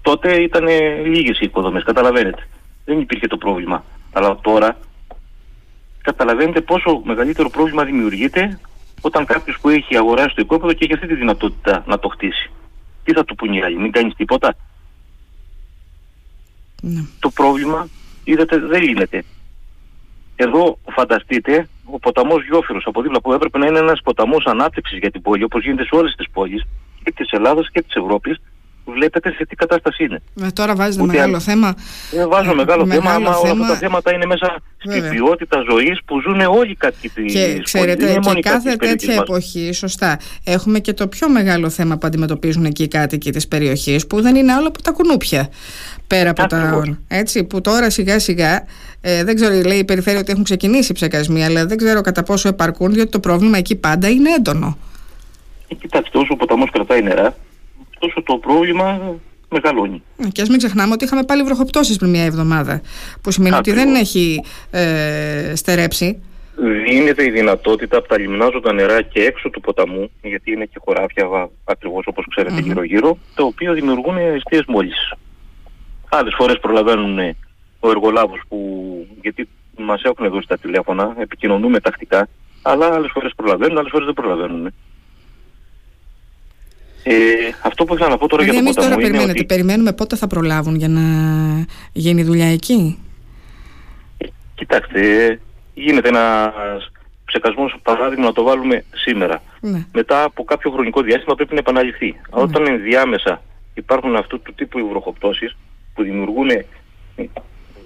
τότε 0.01 0.41
ήταν 0.41 0.67
λίγες 1.05 1.39
οι 1.39 1.45
οικοδομές, 1.45 1.83
καταλαβαίνετε. 1.83 2.47
Δεν 2.85 2.99
υπήρχε 2.99 3.27
το 3.27 3.37
πρόβλημα. 3.37 3.83
Αλλά 4.13 4.37
τώρα 4.41 4.77
καταλαβαίνετε 6.11 6.61
πόσο 6.61 7.01
μεγαλύτερο 7.05 7.49
πρόβλημα 7.49 7.83
δημιουργείται 7.83 8.59
όταν 9.01 9.25
κάποιος 9.25 9.57
που 9.61 9.69
έχει 9.69 9.97
αγοράσει 9.97 10.35
το 10.35 10.41
οικόπεδο 10.41 10.73
και 10.73 10.83
έχει 10.85 10.93
αυτή 10.93 11.07
τη 11.07 11.15
δυνατότητα 11.15 11.83
να 11.87 11.99
το 11.99 12.07
χτίσει. 12.07 12.49
Τι 13.03 13.13
θα 13.13 13.23
του 13.25 13.35
πούν 13.35 13.53
οι 13.53 13.63
άλλοι, 13.63 13.77
μην 13.77 13.91
κάνεις 13.91 14.15
τίποτα; 14.15 14.55
Ναι. 16.81 17.01
Το 17.19 17.29
πρόβλημα, 17.29 17.87
είδατε, 18.23 18.57
δεν 18.59 18.81
λύνεται. 18.83 19.23
Εδώ 20.35 20.77
φανταστείτε 20.89 21.69
ο 21.85 21.99
ποταμός 21.99 22.45
Γιώφυρος 22.45 22.85
από 22.85 23.01
δίπλα 23.01 23.21
που 23.21 23.33
έπρεπε 23.33 23.57
να 23.57 23.65
είναι 23.65 23.79
ένας 23.79 24.01
ποταμός 24.03 24.45
ανάπτυξης 24.45 24.97
για 24.97 25.11
την 25.11 25.21
πόλη, 25.21 25.43
όπως 25.43 25.63
γίνεται 25.63 25.83
σε 25.83 25.95
όλες 25.95 26.15
τις 26.15 26.29
πόλεις 26.29 26.63
και 27.03 27.11
της 27.11 27.31
Ελλάδας 27.31 27.69
και 27.71 27.81
της 27.81 27.95
Ευρώπης, 27.95 28.37
βλέπετε 28.91 29.31
σε 29.31 29.45
τι 29.45 29.55
κατάσταση 29.55 30.03
είναι. 30.03 30.21
Ε, 30.41 30.47
τώρα 30.53 30.75
βάζετε 30.75 31.05
μεγάλο 31.05 31.39
θέμα. 31.39 31.75
Δεν 32.11 32.29
βάζω 32.29 32.55
μεγάλο, 32.55 32.85
θέμα, 32.85 33.11
αλλά 33.11 33.37
όλα 33.37 33.51
αυτά 33.51 33.67
τα 33.67 33.75
θέματα 33.75 34.13
είναι 34.13 34.25
μέσα 34.25 34.61
Βέβαια. 34.85 34.99
στην 34.99 35.15
ποιότητα 35.15 35.63
ζωής 35.69 35.99
που 36.05 36.21
ζουν 36.21 36.39
όλοι 36.39 36.71
οι 36.71 36.75
κάτοικοι 36.75 37.09
της 37.09 37.33
Και 37.33 37.59
ξέρετε, 37.63 38.19
και 38.33 38.39
κάθε 38.39 38.75
τέτοια 38.75 39.13
εποχή, 39.13 39.73
σωστά, 39.73 40.19
έχουμε 40.43 40.79
και 40.79 40.93
το 40.93 41.07
πιο 41.07 41.29
μεγάλο 41.29 41.69
θέμα 41.69 41.97
που 41.97 42.07
αντιμετωπίζουν 42.07 42.65
εκεί 42.65 42.83
οι 42.83 42.87
κάτοικοι 42.87 43.31
της 43.31 43.47
περιοχής, 43.47 44.07
που 44.07 44.21
δεν 44.21 44.35
είναι 44.35 44.53
άλλο 44.53 44.67
από 44.67 44.81
τα 44.81 44.91
κουνούπια. 44.91 45.49
Πέρα 46.07 46.29
από 46.29 46.47
τα 46.47 46.73
όλα. 46.75 46.99
Έτσι, 47.07 47.43
που 47.43 47.61
τώρα 47.61 47.89
σιγά 47.89 48.19
σιγά, 48.19 48.65
ε, 49.01 49.23
δεν 49.23 49.35
ξέρω, 49.35 49.53
λέει 49.53 49.77
η 49.77 49.85
περιφέρεια 49.85 50.19
ότι 50.19 50.31
έχουν 50.31 50.43
ξεκινήσει 50.43 50.91
οι 50.91 50.93
ψεκασμοί, 50.93 51.45
αλλά 51.45 51.65
δεν 51.65 51.77
ξέρω 51.77 52.01
κατά 52.01 52.23
πόσο 52.23 52.47
επαρκούν, 52.47 52.93
διότι 52.93 53.09
το 53.09 53.19
πρόβλημα 53.19 53.57
εκεί 53.57 53.75
πάντα 53.75 54.09
είναι 54.09 54.29
έντονο. 54.29 54.77
Ε, 55.67 55.75
κοιτάξτε, 55.75 56.17
όσο 56.17 56.33
ο 56.33 56.35
ποταμός 56.35 56.69
κρατάει 56.71 57.01
νερά, 57.01 57.35
τόσο 57.99 58.23
το 58.23 58.37
πρόβλημα 58.37 59.15
μεγαλώνει. 59.49 60.03
Ε, 60.17 60.27
και 60.27 60.41
ας 60.41 60.49
μην 60.49 60.57
ξεχνάμε 60.57 60.93
ότι 60.93 61.03
είχαμε 61.03 61.23
πάλι 61.23 61.43
βροχοπτώσεις 61.43 61.97
πριν 61.97 62.09
μια 62.09 62.23
εβδομάδα. 62.23 62.81
Που 63.21 63.31
σημαίνει 63.31 63.55
ότι 63.55 63.71
δεν 63.71 63.95
έχει 63.95 64.43
ε, 64.71 65.53
στερέψει. 65.55 66.21
Δίνεται 66.89 67.23
η 67.23 67.29
δυνατότητα 67.29 67.97
από 67.97 68.07
τα 68.07 68.19
λιμνάζοντα 68.19 68.73
νερά 68.73 69.01
και 69.01 69.19
έξω 69.21 69.49
του 69.49 69.61
ποταμού, 69.61 70.11
γιατί 70.21 70.51
είναι 70.51 70.65
και 70.65 70.79
χωράφια 70.85 71.49
ακριβώς 71.63 72.03
όπως 72.07 72.25
ξέρετε 72.29 72.61
γύρω-γύρω, 72.61 73.17
τα 73.35 73.43
οποία 73.43 73.73
δημιουργούν 73.73 74.17
αιστείες 74.17 74.63
μόλις. 74.67 75.13
Άλλες 76.09 76.33
φορές 76.37 76.59
προλαβαίνουν 76.59 77.19
ο 77.79 77.89
εργολάβος 77.89 78.41
που, 78.47 78.57
γιατί 79.21 79.47
μας 79.77 80.01
έχουν 80.03 80.29
δώσει 80.29 80.47
τα 80.47 80.57
τηλέφωνα, 80.57 81.15
επικοινωνούμε 81.17 81.79
τακτικά, 81.79 82.27
αλλά 82.61 82.93
άλλες 82.93 83.09
φορές 83.13 83.31
προλαβαίνουν, 83.35 83.77
άλλες 83.77 83.91
φορές 83.91 84.05
δεν 84.05 84.15
προλαβαίνουν. 84.15 84.73
Ε, 87.09 87.13
αυτό 87.63 87.85
που 87.85 87.93
ήθελα 87.93 88.09
να 88.09 88.17
πω 88.17 88.27
τώρα 88.27 88.43
για 88.43 88.53
το 88.53 88.59
εμείς 88.59 88.73
ποταμό 88.73 88.89
τώρα 88.89 89.01
περιμένετε, 89.01 89.39
ότι... 89.39 89.45
περιμένουμε 89.45 89.93
πότε 89.93 90.15
θα 90.15 90.27
προλάβουν 90.27 90.75
για 90.75 90.87
να 90.87 91.01
γίνει 91.91 92.23
δουλειά 92.23 92.51
εκεί; 92.51 92.97
Κοιτάξτε, 94.55 95.39
γίνεται 95.73 96.07
ένας 96.07 96.91
ψεκασμός 97.25 97.75
παράδειγμα 97.83 98.25
να 98.25 98.33
το 98.33 98.43
βάλουμε 98.43 98.83
σήμερα. 98.95 99.41
Ναι. 99.61 99.85
Μετά 99.93 100.23
από 100.23 100.43
κάποιο 100.43 100.71
χρονικό 100.71 101.01
διάστημα 101.01 101.35
πρέπει 101.35 101.53
να 101.53 101.59
επαναληφθεί. 101.59 102.05
Ναι. 102.05 102.41
Όταν 102.41 102.67
ενδιάμεσα 102.67 103.41
υπάρχουν 103.73 104.15
αυτού 104.15 104.41
του 104.41 104.53
τύπου 104.53 104.79
υβροχοπτώσεις 104.79 105.57
που 105.93 106.03
δημιουργούν 106.03 106.49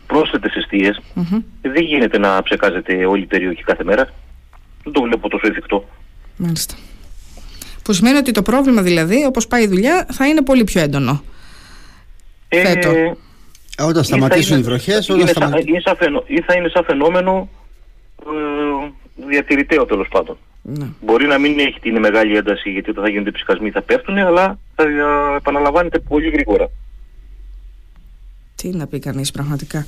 πρόσθετες 0.08 0.54
αιστείες, 0.56 1.02
mm-hmm. 1.16 1.42
δεν 1.62 1.84
γίνεται 1.84 2.18
να 2.18 2.44
ψεκάζεται 2.44 3.06
όλη 3.06 3.22
η 3.22 3.26
περιοχή 3.26 3.64
κάθε 3.64 3.84
μέρα. 3.84 4.10
Δεν 4.84 4.94
το 4.94 5.02
βλέπω 5.02 5.30
τόσο 5.30 5.48
εφικτό. 5.48 5.88
Μάλιστα. 6.38 6.76
Που 7.92 7.98
σημαίνει 7.98 8.18
ότι 8.18 8.32
το 8.32 8.42
πρόβλημα 8.42 8.82
δηλαδή, 8.82 9.26
όπως 9.26 9.48
πάει 9.48 9.64
η 9.64 9.68
δουλειά, 9.68 10.06
θα 10.12 10.28
είναι 10.28 10.42
πολύ 10.42 10.64
πιο 10.64 10.82
έντονο. 10.82 11.24
Ε, 12.48 12.66
Φέτο. 12.66 12.90
Ε, 12.90 13.14
όταν 13.84 14.04
σταματήσουν 14.04 14.60
οι 14.60 14.62
βροχές, 14.62 15.10
όλα 15.10 15.28
σταμα... 15.28 15.58
ή 16.26 16.42
θα 16.42 16.56
είναι 16.56 16.70
σαν 16.70 16.84
φαινόμενο 16.84 17.50
ε, 18.20 18.92
διατηρητέο 19.28 19.86
τέλος 19.86 20.08
πάντων. 20.08 20.38
Ναι. 20.62 20.86
Μπορεί 21.02 21.26
να 21.26 21.38
μην 21.38 21.60
έχει 21.60 21.80
την 21.80 22.00
μεγάλη 22.00 22.36
ένταση 22.36 22.70
γιατί 22.70 22.90
όταν 22.90 23.04
θα 23.04 23.10
γίνονται 23.10 23.32
ψυχασμοί 23.32 23.70
θα 23.70 23.82
πέφτουν, 23.82 24.18
αλλά 24.18 24.60
θα 24.76 24.84
επαναλαμβάνεται 25.36 26.00
πολύ 26.00 26.30
γρήγορα. 26.30 26.70
Τι 28.56 28.70
να 28.70 28.88
πει 28.88 29.00
κανείς 29.00 29.32
πραγματικά. 29.32 29.86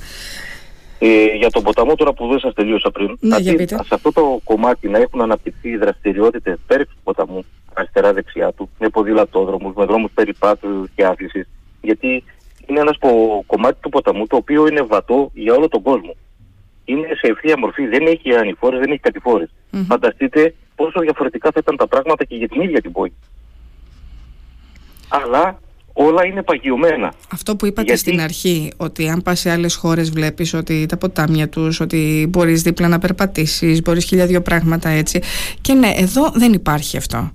Ε, 0.98 1.24
για 1.36 1.50
τον 1.50 1.62
ποταμό 1.62 1.94
τώρα 1.94 2.12
που 2.12 2.28
δεν 2.28 2.38
σας 2.38 2.54
τελείωσα 2.54 2.90
πριν, 2.90 3.16
ναι, 3.20 3.36
σε 3.66 3.76
αυτό 3.90 4.12
το 4.12 4.40
κομμάτι 4.44 4.88
να 4.88 4.98
έχουν 4.98 5.20
αναπτυχθεί 5.20 5.68
οι 5.68 5.76
δραστηριότητες 5.76 6.56
πέρα 6.66 6.84
του 6.84 6.96
ποταμού, 7.04 7.44
αριστερά-δεξιά 7.74 8.52
του, 8.52 8.70
με 8.78 8.88
ποδηλατόδρομους, 8.88 9.74
με 9.74 9.84
δρόμους 9.84 10.10
περιπάτου 10.14 10.88
και 10.94 11.04
άθλησης, 11.04 11.48
γιατί 11.82 12.24
είναι 12.66 12.80
ένας 12.80 12.98
κομμάτι 13.46 13.76
του 13.80 13.88
ποταμού 13.88 14.26
το 14.26 14.36
οποίο 14.36 14.66
είναι 14.66 14.82
βατό 14.82 15.30
για 15.34 15.54
όλο 15.54 15.68
τον 15.68 15.82
κόσμο. 15.82 16.16
Είναι 16.84 17.06
σε 17.06 17.26
ευθεία 17.30 17.58
μορφή, 17.58 17.86
δεν 17.86 18.06
έχει 18.06 18.34
ανηφόρες, 18.34 18.80
δεν 18.80 18.90
έχει 18.90 19.00
κατηφόρες. 19.00 19.48
Mm-hmm. 19.72 19.84
Φανταστείτε 19.86 20.54
πόσο 20.74 21.00
διαφορετικά 21.00 21.50
θα 21.50 21.60
ήταν 21.62 21.76
τα 21.76 21.88
πράγματα 21.88 22.24
και 22.24 22.36
για 22.36 22.48
την 22.48 22.60
ίδια 22.60 22.80
την 22.80 22.92
πόλη. 22.92 23.12
Αλλά 25.08 25.60
όλα 25.92 26.26
είναι 26.26 26.42
παγιωμένα. 26.42 27.14
Αυτό 27.32 27.56
που 27.56 27.66
είπατε 27.66 27.96
στην 27.96 28.20
αρχή, 28.20 28.72
ότι 28.76 29.08
αν 29.08 29.22
πας 29.22 29.40
σε 29.40 29.50
άλλες 29.50 29.74
χώρες 29.74 30.10
βλέπεις 30.10 30.54
ότι 30.54 30.86
τα 30.86 30.96
ποτάμια 30.96 31.48
τους, 31.48 31.80
ότι 31.80 32.26
μπορείς 32.30 32.62
δίπλα 32.62 32.88
να 32.88 32.98
περπατήσεις, 32.98 33.82
μπορείς 33.82 34.04
χίλια 34.04 34.26
δυο 34.26 34.42
πράγματα 34.42 34.88
έτσι. 34.88 35.20
Και 35.60 35.72
ναι, 35.72 35.92
εδώ 35.96 36.30
δεν 36.30 36.52
υπάρχει 36.52 36.96
αυτό. 36.96 37.32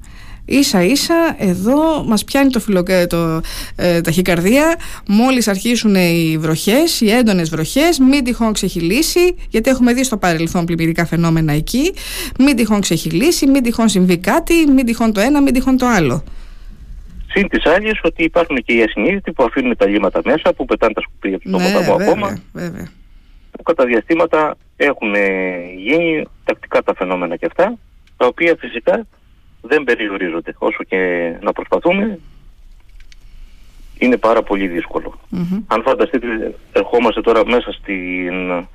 Ίσα 0.52 0.84
ίσα 0.84 1.36
εδώ 1.38 2.04
μας 2.04 2.24
πιάνει 2.24 2.50
το, 2.50 2.60
φιλο, 2.60 2.84
το 3.10 3.42
ε, 3.76 4.02
ταχυκαρδία 4.02 4.76
μόλις 5.08 5.48
αρχίσουν 5.48 5.96
οι 5.96 6.38
βροχές, 6.40 7.02
οι 7.02 7.12
έντονες 7.12 7.50
βροχές 7.50 8.00
μην 8.00 8.24
τυχόν 8.24 8.54
ξεχυλήσει 8.54 9.36
γιατί 9.50 9.70
έχουμε 9.70 9.94
δει 9.94 10.04
στο 10.04 10.18
παρελθόν 10.18 10.66
πλημμυρικά 10.66 11.06
φαινόμενα 11.06 11.54
εκεί 11.54 11.94
μην 12.40 12.56
τυχόν 12.56 12.82
ξεχυλήσει, 12.82 13.48
μην 13.48 13.64
τυχόν 13.64 13.90
συμβεί 13.90 14.18
κάτι 14.18 14.54
μην 14.68 14.86
τυχόν 14.86 15.14
το 15.14 15.20
ένα, 15.20 15.42
μην 15.42 15.54
τυχόν 15.54 15.78
το 15.78 15.86
άλλο 15.86 16.24
Συν 17.32 17.50
τι 17.50 17.70
άλλε 17.70 17.92
ότι 18.04 18.24
υπάρχουν 18.24 18.58
και 18.58 18.74
οι 18.74 18.84
ασυνείδητοι 18.84 19.32
που 19.32 19.44
αφήνουν 19.44 19.78
τα 19.78 19.88
λίμματα 19.88 20.22
μέσα, 20.26 20.54
που 20.54 20.66
πετάνε 20.66 20.94
τα 20.94 21.02
σκουπίδια 21.02 21.40
του 21.40 21.50
στον 21.50 21.62
ναι, 21.62 21.72
ποταμό 21.72 21.94
ακόμα. 21.94 22.38
Βέβαια. 22.54 22.88
Που 23.52 23.64
κατά 23.64 23.86
διαστήματα 23.86 24.58
έχουν 24.78 25.14
γίνει 25.78 26.26
τακτικά 26.44 26.84
τα 26.84 26.94
φαινόμενα 26.96 27.36
και 27.36 27.46
αυτά, 27.46 27.78
τα 28.18 28.26
οποία 28.26 28.56
φυσικά 28.60 29.06
δεν 29.62 29.84
περιορίζονται. 29.84 30.56
Όσο 30.58 30.84
και 30.84 30.98
να 31.42 31.52
προσπαθούμε, 31.52 32.20
είναι 33.98 34.18
πάρα 34.18 34.44
πολύ 34.44 34.84
Αν 35.68 35.82
φανταστείτε, 35.82 36.56
ερχόμαστε 36.72 37.22
τώρα 37.22 37.46
μέσα 37.46 37.72
στην, 37.72 38.66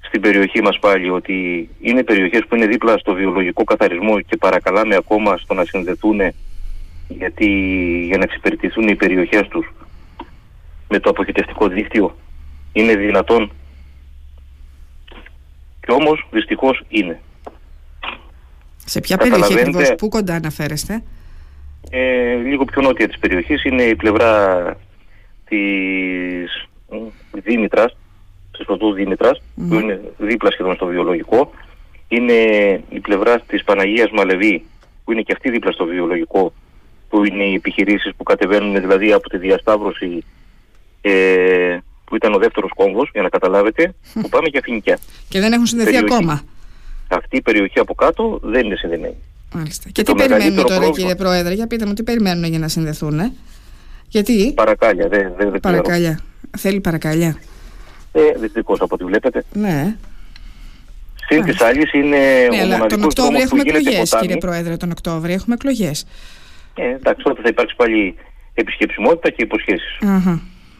στην 0.00 0.20
περιοχή 0.20 0.62
μας 0.62 0.78
πάλι, 0.78 1.10
ότι 1.10 1.68
είναι 1.80 2.04
περιοχές 2.04 2.46
που 2.48 2.56
είναι 2.56 2.66
δίπλα 2.66 2.98
στο 2.98 3.14
βιολογικό 3.14 3.64
καθαρισμό 3.64 4.20
και 4.20 4.36
παρακαλάμε 4.36 4.94
ακόμα 4.94 5.36
στο 5.36 5.54
να 5.54 5.64
συνδεθούν 5.64 6.20
γιατί 7.08 7.46
για 8.06 8.16
να 8.16 8.22
εξυπηρετηθούν 8.22 8.88
οι 8.88 8.94
περιοχές 8.94 9.48
τους 9.48 9.72
με 10.88 11.00
το 11.00 11.10
αποχετευτικό 11.10 11.68
δίκτυο 11.68 12.16
είναι 12.72 12.96
δυνατόν 12.96 13.50
και 15.80 15.92
όμως 15.92 16.26
δυστυχώς 16.30 16.82
είναι. 16.88 17.20
Σε 18.88 19.00
ποια 19.00 19.16
περιοχή 19.16 19.52
ακριβώς, 19.58 19.94
πού 19.98 20.08
κοντά 20.08 20.34
αναφέρεστε; 20.34 21.02
Ε, 21.90 22.34
λίγο 22.34 22.64
πιο 22.64 22.82
νότια 22.82 23.08
της 23.08 23.18
περιοχής 23.18 23.64
είναι 23.64 23.82
η 23.82 23.96
πλευρά 23.96 24.76
της 25.48 26.68
Δήμητρας, 27.32 27.96
της 28.56 28.66
πρωτού 28.66 28.92
Δήμητρας, 28.92 29.42
που 29.68 29.74
είναι 29.74 30.00
δίπλα 30.18 30.50
σχεδόν 30.50 30.74
στο 30.74 30.86
βιολογικό. 30.86 31.50
Είναι 32.08 32.32
η 32.88 33.00
πλευρά 33.00 33.40
της 33.40 33.64
Παναγίας 33.64 34.10
Μαλεβή, 34.10 34.64
που 35.04 35.12
είναι 35.12 35.22
και 35.22 35.32
αυτή 35.32 35.50
δίπλα 35.50 35.72
στο 35.72 35.84
βιολογικό, 35.84 36.52
που 37.08 37.24
είναι 37.24 37.44
οι 37.44 37.54
επιχειρήσεις 37.54 38.12
που 38.16 38.22
κατεβαίνουν 38.22 38.80
δηλαδή 38.80 39.12
από 39.12 39.28
τη 39.28 39.38
διασταύρωση 39.38 40.24
ε, 41.00 41.78
που 42.04 42.16
ήταν 42.16 42.34
ο 42.34 42.38
δεύτερος 42.38 42.70
κόμβος, 42.76 43.10
για 43.12 43.22
να 43.22 43.28
καταλάβετε, 43.28 43.94
που 44.22 44.28
πάμε 44.28 44.48
για 44.50 44.60
φοινικιά. 44.64 44.98
Και 45.28 45.40
δεν 45.40 45.52
έχουν 45.52 45.66
συνδεθεί 45.66 45.96
ακόμα. 45.96 46.42
Αυτή 47.08 47.36
η 47.36 47.42
περιοχή 47.42 47.78
από 47.78 47.94
κάτω 47.94 48.40
δεν 48.42 48.64
είναι 48.64 48.76
συνδεμένη. 48.76 49.16
Μάλιστα. 49.54 49.90
Και, 49.92 50.02
τι 50.02 50.14
περιμένουν 50.14 50.56
τώρα 50.56 50.66
πρόβλημα... 50.66 50.90
κύριε 50.90 51.14
Πρόεδρε, 51.14 51.54
για 51.54 51.66
πείτε 51.66 51.86
μου 51.86 51.92
τι 51.92 52.02
περιμένουν 52.02 52.44
για 52.44 52.58
να 52.58 52.68
συνδεθούν. 52.68 53.18
Ε; 53.18 53.32
Γιατί; 54.08 54.52
Παρακάλια, 54.54 55.08
δεν 55.08 55.32
δε, 55.36 55.50
δε 55.50 55.58
Παρακάλια. 55.58 56.20
Θέλει 56.58 56.80
παρακάλια. 56.80 57.36
Ε, 58.12 58.20
δυστυχώς 58.38 58.80
από 58.80 58.94
ό,τι 58.94 59.04
βλέπετε. 59.04 59.44
Ναι. 59.52 59.96
Συν 61.28 61.44
της 61.44 61.60
άλλης 61.60 61.92
είναι 61.92 62.46
ναι, 62.50 62.56
ο 62.56 62.62
αλλά 62.62 62.86
τον 62.86 63.04
Οκτώβριο 63.04 63.42
έχουμε 63.42 63.62
εκλογές, 63.66 64.16
κύριε 64.20 64.36
Πρόεδρε. 64.36 64.76
Τον 64.76 64.90
Οκτώβριο 64.90 65.34
έχουμε 65.34 65.54
εκλογές. 65.54 66.06
Ε, 66.74 66.88
εντάξει, 66.88 67.24
τότε 67.24 67.42
θα 67.42 67.48
υπάρξει 67.48 67.76
πάλι 67.76 68.14
επισκεψιμότητα 68.54 69.30
και 69.30 69.42
υποσχέσεις. 69.42 69.98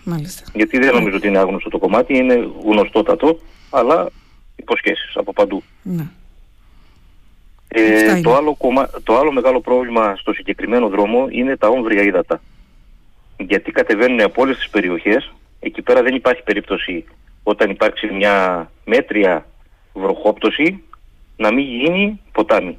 Μάλιστα. 0.04 0.42
Γιατί 0.54 0.78
δεν 0.78 0.95
νομίζω 0.95 1.16
ότι 1.16 1.26
είναι 1.28 1.38
άγνωστο 1.38 1.68
το 1.68 1.78
κομμάτι, 1.78 2.16
είναι 2.16 2.49
γνωστότατο, 2.64 3.38
αλλά 3.71 4.09
υποσχέσεις 4.56 5.11
από 5.14 5.33
παντού. 5.33 5.62
Ναι. 7.88 8.19
Ε, 8.19 8.21
το, 8.21 8.35
άλλο 8.35 8.55
κομμα... 8.55 8.90
το 9.05 9.16
άλλο 9.19 9.33
μεγάλο 9.33 9.61
πρόβλημα 9.61 10.16
στο 10.16 10.33
συγκεκριμένο 10.33 10.88
δρόμο 10.88 11.26
είναι 11.31 11.57
τα 11.57 11.69
όμβρια 11.69 12.02
ύδατα. 12.02 12.40
Γιατί 13.38 13.71
κατεβαίνουν 13.71 14.21
από 14.21 14.43
όλες 14.43 14.57
τις 14.57 14.69
περιοχές, 14.69 15.33
εκεί 15.61 15.83
πέρα 15.83 16.02
δεν 16.02 16.14
υπάρχει 16.14 16.43
περίπτωση 16.43 17.05
όταν 17.43 17.71
υπάρξει 17.71 18.07
μια 18.07 18.71
μέτρια 18.85 19.47
βροχόπτωση 19.93 20.83
να 21.37 21.52
μην 21.52 21.64
γίνει 21.64 22.21
ποτάμι. 22.33 22.78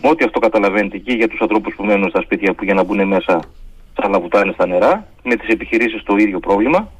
Ό,τι 0.00 0.24
αυτό 0.24 0.38
καταλαβαίνετε 0.38 0.98
και 0.98 1.12
για 1.12 1.28
τους 1.28 1.40
ανθρώπους 1.40 1.74
που 1.74 1.84
μένουν 1.84 2.08
στα 2.08 2.20
σπίτια 2.20 2.54
που 2.54 2.64
για 2.64 2.74
να 2.74 2.82
μπουν 2.82 3.06
μέσα 3.06 3.40
θα 3.94 4.08
λαβουτάνε 4.08 4.52
στα 4.52 4.66
νερά, 4.66 5.06
με 5.22 5.36
τις 5.36 5.48
επιχειρήσεις 5.48 6.02
το 6.02 6.16
ίδιο 6.16 6.40
πρόβλημα 6.40 6.90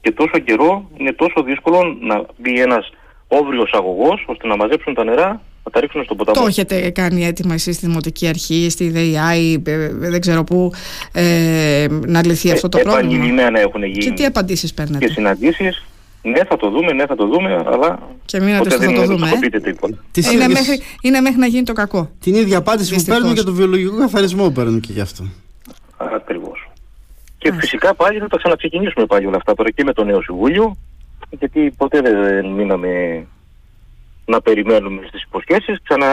και 0.00 0.12
τόσο 0.12 0.38
καιρό 0.38 0.90
είναι 0.96 1.12
τόσο 1.12 1.42
δύσκολο 1.42 1.96
να 2.00 2.24
μπει 2.36 2.60
ένας 2.60 2.90
όβριος 3.28 3.70
αγωγός 3.72 4.24
ώστε 4.26 4.46
να 4.46 4.56
μαζέψουν 4.56 4.94
τα 4.94 5.04
νερά 5.04 5.40
να 5.64 5.70
τα 5.70 5.80
ρίξουν 5.80 6.04
στον 6.04 6.16
ποταμό. 6.16 6.40
Το 6.40 6.46
έχετε 6.46 6.90
κάνει 6.90 7.26
έτοιμα 7.26 7.54
εσείς 7.54 7.76
στη 7.76 7.86
Δημοτική 7.86 8.28
Αρχή, 8.28 8.70
στη 8.70 8.90
ΔΕΙΑΗ, 8.90 9.62
δεν 9.90 10.20
ξέρω 10.20 10.44
πού, 10.44 10.72
ε, 11.12 11.86
να 12.06 12.26
λυθεί 12.26 12.50
αυτό 12.50 12.68
το 12.68 12.78
πρόβλημα; 12.78 13.14
Επανειλημμένα 13.14 13.60
έχουν 13.60 13.82
γίνει. 13.84 14.04
Και 14.04 14.10
τι 14.10 14.24
απαντήσεις 14.24 14.74
παίρνετε; 14.74 15.06
Και 15.06 15.12
συναντήσεις. 15.12 15.84
Ναι, 16.22 16.44
θα 16.44 16.56
το 16.56 16.70
δούμε, 16.70 16.92
ναι, 16.92 17.06
θα 17.06 17.14
το 17.14 17.26
δούμε, 17.26 17.64
αλλά. 17.66 17.98
Και 18.24 18.40
μείνατε 18.40 18.70
στο 18.70 18.82
θα 18.82 18.92
το 18.92 19.04
δούμε. 19.04 19.30
Ε; 19.52 19.60
Τίποτα. 19.60 19.96
Ε, 20.14 20.30
είναι, 20.32 20.48
μέχρι, 20.48 20.80
είναι 21.02 21.20
μέχρι 21.20 21.38
να 21.38 21.46
γίνει 21.46 21.62
το 21.62 21.72
κακό. 21.72 22.10
Την 22.20 22.34
ίδια 22.34 22.58
απάντηση 22.58 22.94
που 22.94 23.02
παίρνουν 23.02 23.32
για 23.32 23.44
το 23.44 23.52
βιολογικό 23.52 23.98
καθαρισμό 23.98 24.50
παίρνουν 24.50 24.80
και 24.80 24.92
γι' 24.92 25.00
αυτό. 25.00 25.24
Ακριβώς. 25.96 26.68
Και 27.38 27.52
φυσικά 27.52 27.94
πάλι 27.94 28.18
θα 28.18 28.26
τα 28.28 28.36
ξαναξεκινήσουμε 28.36 29.06
πάλι 29.06 29.26
όλα 29.26 29.36
αυτά 29.36 29.54
τώρα 29.54 29.70
και 29.70 29.84
με 29.84 29.92
το 29.92 30.04
νέο 30.04 30.22
συμβούλιο, 30.22 30.76
γιατί 31.38 31.70
ποτέ 31.76 32.00
δεν 32.00 32.46
μείναμε 32.46 33.24
να 34.24 34.40
περιμένουμε 34.40 35.02
στις 35.06 35.22
υποσχέσεις, 35.22 35.78
ξανά 35.82 36.06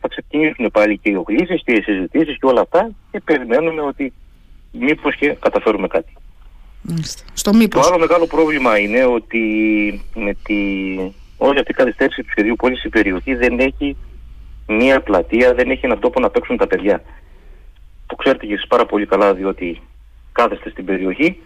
θα 0.00 0.08
ξεκινήσουν 0.08 0.70
πάλι 0.72 0.98
και 0.98 1.10
οι 1.10 1.14
οχλήσεις 1.14 1.62
και 1.64 1.72
οι 1.72 1.82
συζητήσεις 1.82 2.38
και 2.38 2.46
όλα 2.46 2.60
αυτά 2.60 2.90
και 3.10 3.20
περιμένουμε 3.20 3.80
ότι 3.80 4.12
μήπως 4.72 5.16
και 5.16 5.36
καταφέρουμε 5.40 5.86
κάτι. 5.86 6.12
Στο 7.32 7.54
μήπως. 7.54 7.82
Το 7.82 7.88
άλλο 7.88 7.98
μεγάλο 7.98 8.26
πρόβλημα 8.26 8.78
είναι 8.78 9.04
ότι 9.04 9.40
με 10.14 10.36
τη... 10.44 10.54
όλη 11.36 11.58
αυτή 11.58 11.70
η 11.70 11.74
καθυστέρηση 11.74 12.22
του 12.22 12.30
σχεδίου 12.30 12.56
πόλης 12.56 12.84
η 12.84 12.88
περιοχή 12.88 13.34
δεν 13.34 13.58
έχει 13.58 13.96
μία 14.66 15.00
πλατεία, 15.00 15.54
δεν 15.54 15.70
έχει 15.70 15.86
έναν 15.86 16.00
τόπο 16.00 16.20
να 16.20 16.30
παίξουν 16.30 16.56
τα 16.56 16.66
παιδιά. 16.66 17.02
Το 18.06 18.14
ξέρετε 18.14 18.46
και 18.46 18.52
εσείς 18.52 18.66
πάρα 18.66 18.86
πολύ 18.86 19.06
καλά 19.06 19.34
διότι 19.34 19.80
κάθεστε 20.32 20.70
στην 20.70 20.84
περιοχή. 20.84 21.40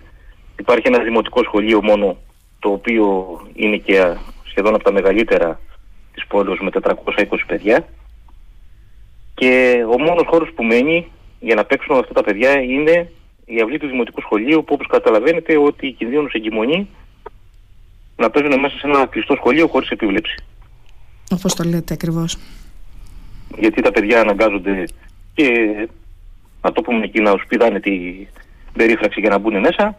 Υπάρχει 0.58 0.86
ένα 0.86 0.98
δημοτικό 0.98 1.42
σχολείο 1.42 1.82
μόνο 1.82 2.16
το 2.58 2.68
οποίο 2.68 3.36
είναι 3.54 3.76
και 3.76 4.16
σχεδόν 4.42 4.74
από 4.74 4.84
τα 4.84 4.92
μεγαλύτερα 4.92 5.60
της 6.12 6.26
πόλης 6.26 6.60
με 6.60 6.70
420 6.72 6.94
παιδιά 7.46 7.88
και 9.34 9.84
ο 9.92 9.98
μόνος 9.98 10.26
χώρος 10.26 10.52
που 10.54 10.64
μένει 10.64 11.10
για 11.40 11.54
να 11.54 11.64
παίξουν 11.64 11.98
αυτά 11.98 12.12
τα 12.12 12.22
παιδιά 12.22 12.60
είναι 12.60 13.10
η 13.44 13.60
αυλή 13.60 13.78
του 13.78 13.86
Δημοτικού 13.86 14.20
Σχολείου 14.20 14.64
που 14.64 14.74
όπως 14.74 14.86
καταλαβαίνετε 14.86 15.56
ότι 15.58 15.90
κινδύνουν 15.90 16.28
σε 16.30 16.36
εγκυμονή 16.36 16.88
να 18.16 18.30
παίζουν 18.30 18.60
μέσα 18.60 18.78
σε 18.78 18.86
ένα 18.86 19.06
κλειστό 19.06 19.34
σχολείο 19.34 19.66
χωρίς 19.66 19.90
επίβλεψη. 19.90 20.34
Όπως 21.30 21.54
το 21.54 21.64
λέτε 21.64 21.94
ακριβώς. 21.94 22.36
Γιατί 23.58 23.82
τα 23.82 23.90
παιδιά 23.90 24.20
αναγκάζονται 24.20 24.84
και 25.34 25.48
να 26.62 26.72
το 26.72 26.82
πούμε 26.82 27.04
εκεί 27.04 27.20
να 27.20 27.34
σπιδάνε 27.44 27.80
την 27.80 28.26
περίφραξη 28.72 29.20
για 29.20 29.28
να 29.28 29.38
μπουν 29.38 29.60
μέσα 29.60 29.94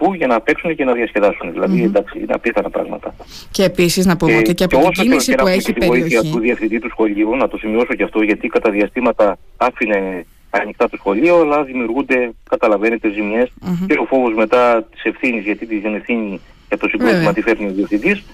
που 0.00 0.14
για 0.14 0.26
να 0.26 0.40
παίξουν 0.40 0.76
και 0.76 0.84
να 0.84 0.92
διασκεδάσουν. 0.92 1.52
Δηλαδή, 1.52 1.82
mm-hmm. 1.82 1.90
εντάξει, 1.90 2.18
είναι 2.18 2.32
απίθανα 2.32 2.70
πράγματα. 2.70 3.14
Και 3.50 3.64
επίσης 3.64 4.06
να 4.06 4.16
πούμε 4.16 4.36
ότι 4.36 4.54
και 4.54 4.64
από 4.64 4.78
την 4.78 4.90
κίνηση 4.90 5.34
που 5.34 5.46
έχει 5.46 5.70
η 5.70 5.72
περιοχή. 5.72 6.00
βοήθεια 6.00 6.22
του 6.32 6.38
διευθυντή 6.38 6.78
του 6.78 6.88
σχολείου, 6.88 7.36
να 7.36 7.48
το 7.48 7.56
σημειώσω 7.56 7.94
και 7.94 8.02
αυτό, 8.02 8.22
γιατί 8.22 8.48
κατά 8.48 8.70
διαστήματα 8.70 9.38
άφηνε 9.56 10.26
ανοιχτά 10.50 10.88
το 10.88 10.96
σχολείο, 10.96 11.40
αλλά 11.40 11.64
δημιουργούνται, 11.64 12.30
καταλαβαίνετε, 12.50 13.10
ζημιές 13.10 13.48
mm-hmm. 13.48 13.86
και 13.86 13.98
ο 13.98 14.04
φόβος 14.04 14.34
μετά 14.34 14.88
της 14.90 15.02
ευθύνης, 15.04 15.44
γιατί 15.44 15.66
την 15.66 15.94
ευθύνη 15.94 16.40
για 16.68 16.78
το 16.78 16.88
συγκρότημα 16.88 17.32
τη 17.32 17.40
φέρνει 17.40 17.66
ο 17.66 17.72
διευθυντής, 17.72 18.24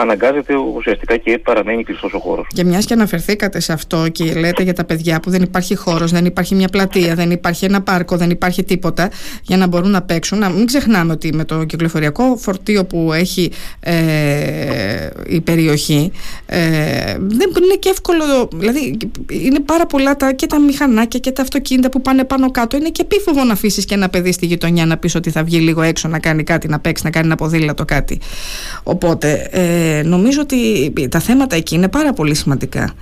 αναγκάζεται 0.00 0.54
ουσιαστικά 0.76 1.16
και 1.16 1.38
παραμένει 1.38 1.84
κλειστός 1.84 2.12
ο 2.12 2.18
χώρος. 2.18 2.46
Και 2.54 2.64
μιας 2.64 2.84
και 2.84 2.94
αναφερθήκατε 2.94 3.60
σε 3.60 3.72
αυτό 3.72 4.08
και 4.12 4.34
λέτε 4.34 4.62
για 4.62 4.72
τα 4.72 4.84
παιδιά 4.84 5.20
που 5.20 5.30
δεν 5.30 5.42
υπάρχει 5.42 5.74
χώρος, 5.74 6.10
δεν 6.10 6.24
υπάρχει 6.24 6.54
μια 6.54 6.68
πλατεία, 6.68 7.14
δεν 7.14 7.30
υπάρχει 7.30 7.64
ένα 7.64 7.82
πάρκο, 7.82 8.16
δεν 8.16 8.30
υπάρχει 8.30 8.64
τίποτα 8.64 9.10
για 9.42 9.56
να 9.56 9.66
μπορούν 9.66 9.90
να 9.90 10.02
παίξουν. 10.02 10.38
Να 10.38 10.48
μην 10.48 10.66
ξεχνάμε 10.66 11.12
ότι 11.12 11.32
με 11.34 11.44
το 11.44 11.64
κυκλοφοριακό 11.64 12.36
φορτίο 12.36 12.84
που 12.84 13.12
έχει 13.12 13.50
ε, 13.80 15.08
η 15.26 15.40
περιοχή 15.40 16.12
ε, 16.46 16.58
δεν 17.18 17.48
είναι 17.62 17.76
και 17.78 17.88
εύκολο. 17.88 18.48
Δηλαδή 18.54 18.96
είναι 19.30 19.60
πάρα 19.60 19.86
πολλά 19.86 20.16
τα, 20.16 20.32
και 20.32 20.46
τα 20.46 20.60
μηχανάκια 20.60 21.18
και 21.20 21.30
τα 21.30 21.42
αυτοκίνητα 21.42 21.88
που 21.90 22.00
πάνε 22.00 22.24
πάνω 22.24 22.50
κάτω. 22.50 22.76
Είναι 22.76 22.88
και 22.88 23.02
επίφοβο 23.02 23.44
να 23.44 23.52
αφήσεις 23.52 23.84
και 23.84 23.94
ένα 23.94 24.08
παιδί 24.08 24.32
στη 24.32 24.46
γειτονιά 24.46 24.86
να 24.86 24.96
πεις 24.96 25.14
ότι 25.14 25.30
θα 25.30 25.42
βγει 25.42 25.58
λίγο 25.58 25.82
έξω 25.82 26.08
να 26.08 26.18
κάνει 26.18 26.42
κάτι, 26.42 26.68
να 26.68 26.78
παίξει, 26.78 27.04
να 27.04 27.10
κάνει 27.10 27.26
ένα 27.26 27.36
ποδήλατο 27.36 27.84
κάτι. 27.84 28.18
Οπότε. 28.82 29.48
Ε, 29.50 29.89
νομίζω 30.04 30.40
ότι 30.40 30.92
τα 31.08 31.18
θέματα 31.18 31.56
εκεί 31.56 31.74
είναι 31.74 31.88
πάρα 31.88 32.12
πολύ 32.12 32.34
σημαντικά. 32.34 32.94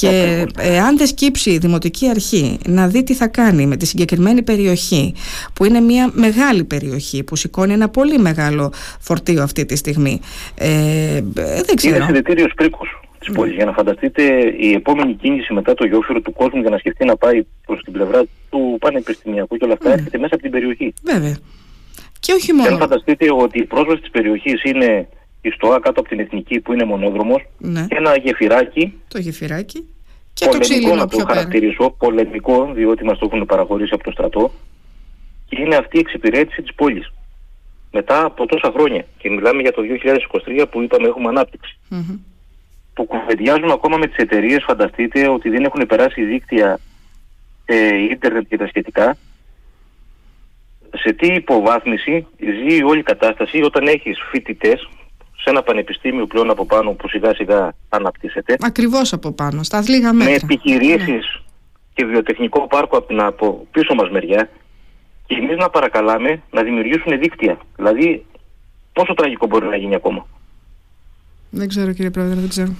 Και 0.00 0.46
αν 0.86 0.96
δεν 0.96 1.06
σκύψει 1.06 1.50
η 1.50 1.58
Δημοτική 1.58 2.08
Αρχή 2.08 2.58
να 2.66 2.88
δει 2.88 3.02
τι 3.02 3.14
θα 3.14 3.26
κάνει 3.26 3.66
με 3.66 3.76
τη 3.76 3.86
συγκεκριμένη 3.86 4.42
περιοχή, 4.42 5.14
που 5.52 5.64
είναι 5.64 5.80
μια 5.80 6.10
μεγάλη 6.12 6.64
περιοχή, 6.64 7.22
που 7.22 7.36
σηκώνει 7.36 7.72
ένα 7.72 7.88
πολύ 7.88 8.18
μεγάλο 8.18 8.72
φορτίο 9.00 9.42
αυτή 9.42 9.64
τη 9.64 9.76
στιγμή. 9.76 10.20
Ε, 10.54 11.20
δεν 11.66 11.76
ξέρω. 11.76 11.94
Είναι 11.94 12.04
συνδετήριο 12.04 12.46
πρίκος 12.56 13.00
της 13.18 13.30
πόλης. 13.34 13.54
Για 13.54 13.64
να 13.64 13.72
φανταστείτε, 13.72 14.22
η 14.58 14.72
επόμενη 14.72 15.14
κίνηση 15.14 15.52
μετά 15.52 15.74
το 15.74 15.86
γιόφυρο 15.86 16.20
του 16.20 16.32
κόσμου 16.32 16.60
για 16.60 16.70
να 16.70 16.78
σκεφτεί 16.78 17.04
να 17.04 17.16
πάει 17.16 17.44
προς 17.66 17.82
την 17.82 17.92
πλευρά 17.92 18.22
του 18.50 18.76
πανεπιστημιακού 18.80 19.56
και 19.56 19.64
όλα 19.64 19.72
αυτά, 19.74 19.92
έρχεται 19.92 20.18
μέσα 20.18 20.34
από 20.34 20.42
την 20.42 20.52
περιοχή. 20.52 20.94
Βέβαια. 21.02 21.36
Και 22.20 22.32
όχι 22.32 22.52
μόνο. 22.52 22.66
Και 22.66 22.72
αν 22.72 22.80
φανταστείτε 22.80 23.32
ότι 23.32 23.58
η 23.58 23.64
πρόσβαση 23.64 24.00
της 24.00 24.10
περιοχής 24.10 24.62
είναι 24.62 25.08
η 25.44 25.50
ΣΤΟΑ 25.50 25.80
κάτω 25.80 26.00
από 26.00 26.08
την 26.08 26.20
Εθνική 26.20 26.60
που 26.60 26.72
είναι 26.72 26.84
μονόδρομος 26.84 27.46
ναι. 27.58 27.86
και 27.88 27.96
ένα 27.96 28.16
γεφυράκι. 28.16 29.00
Το 29.08 29.18
γεφυράκι. 29.18 29.88
Και 30.32 30.46
το 30.46 30.58
ξύλινο 30.58 30.94
να 30.94 31.08
το 31.08 31.24
χαρακτηρίσω, 31.26 31.90
πολεμικό, 31.98 32.72
διότι 32.74 33.04
μας 33.04 33.18
το 33.18 33.28
έχουν 33.32 33.46
παραχωρήσει 33.46 33.94
από 33.94 34.04
το 34.04 34.10
στρατό. 34.10 34.52
Και 35.48 35.60
είναι 35.60 35.76
αυτή 35.76 35.96
η 35.96 36.00
εξυπηρέτηση 36.00 36.62
της 36.62 36.74
πόλης. 36.74 37.12
Μετά 37.92 38.24
από 38.24 38.46
τόσα 38.46 38.72
χρόνια. 38.76 39.04
Και 39.18 39.30
μιλάμε 39.30 39.60
για 39.60 39.72
το 39.72 39.82
2023 40.62 40.66
που 40.70 40.82
είπαμε 40.82 41.08
έχουμε 41.08 41.28
ανάπτυξη. 41.28 41.78
Mm-hmm. 41.90 42.18
Που 42.94 43.04
κουβεντιάζουν 43.04 43.70
ακόμα 43.70 43.96
με 43.96 44.06
τις 44.06 44.16
εταιρείες, 44.16 44.64
φανταστείτε 44.64 45.28
ότι 45.28 45.48
δεν 45.48 45.64
έχουν 45.64 45.86
περάσει 45.86 46.24
δίκτυα 46.24 46.78
ε, 47.64 47.94
ίντερνετ 48.10 48.46
και 48.48 48.56
τα 48.56 48.66
σχετικά. 48.66 49.16
Σε 50.96 51.12
τι 51.12 51.26
υποβάθμιση 51.26 52.26
ζει 52.38 52.82
όλη 52.82 52.98
η 52.98 53.02
κατάσταση 53.02 53.62
όταν 53.62 53.86
έχεις 53.86 54.18
φοιτητές 54.30 54.88
σε 55.44 55.50
ένα 55.50 55.62
πανεπιστήμιο 55.62 56.26
πλέον 56.26 56.50
από 56.50 56.66
πάνω 56.66 56.90
που 56.92 57.08
σιγά 57.08 57.34
σιγά 57.34 57.74
αναπτύσσεται. 57.88 58.56
Ακριβώς 58.60 59.12
από 59.12 59.32
πάνω, 59.32 59.62
στα 59.62 59.84
λίγα 59.88 60.12
μέτρα. 60.12 60.30
Με 60.30 60.36
επιχειρήσεις 60.42 61.06
ναι. 61.08 61.42
και 61.94 62.04
βιοτεχνικό 62.04 62.66
πάρκο 62.66 62.96
από 62.96 63.06
την 63.06 63.20
από 63.20 63.66
πίσω 63.70 63.94
μας 63.94 64.10
μεριά 64.10 64.50
και 65.26 65.34
εμείς 65.34 65.56
να 65.56 65.70
παρακαλάμε 65.70 66.42
να 66.50 66.62
δημιουργήσουν 66.62 67.18
δίκτυα. 67.18 67.58
Δηλαδή 67.76 68.26
πόσο 68.92 69.14
τραγικό 69.14 69.46
μπορεί 69.46 69.66
να 69.66 69.76
γίνει 69.76 69.94
ακόμα. 69.94 70.26
Δεν 71.50 71.68
ξέρω 71.68 71.92
κύριε 71.92 72.10
Πρόεδρε, 72.10 72.40
δεν 72.40 72.48
ξέρω. 72.48 72.72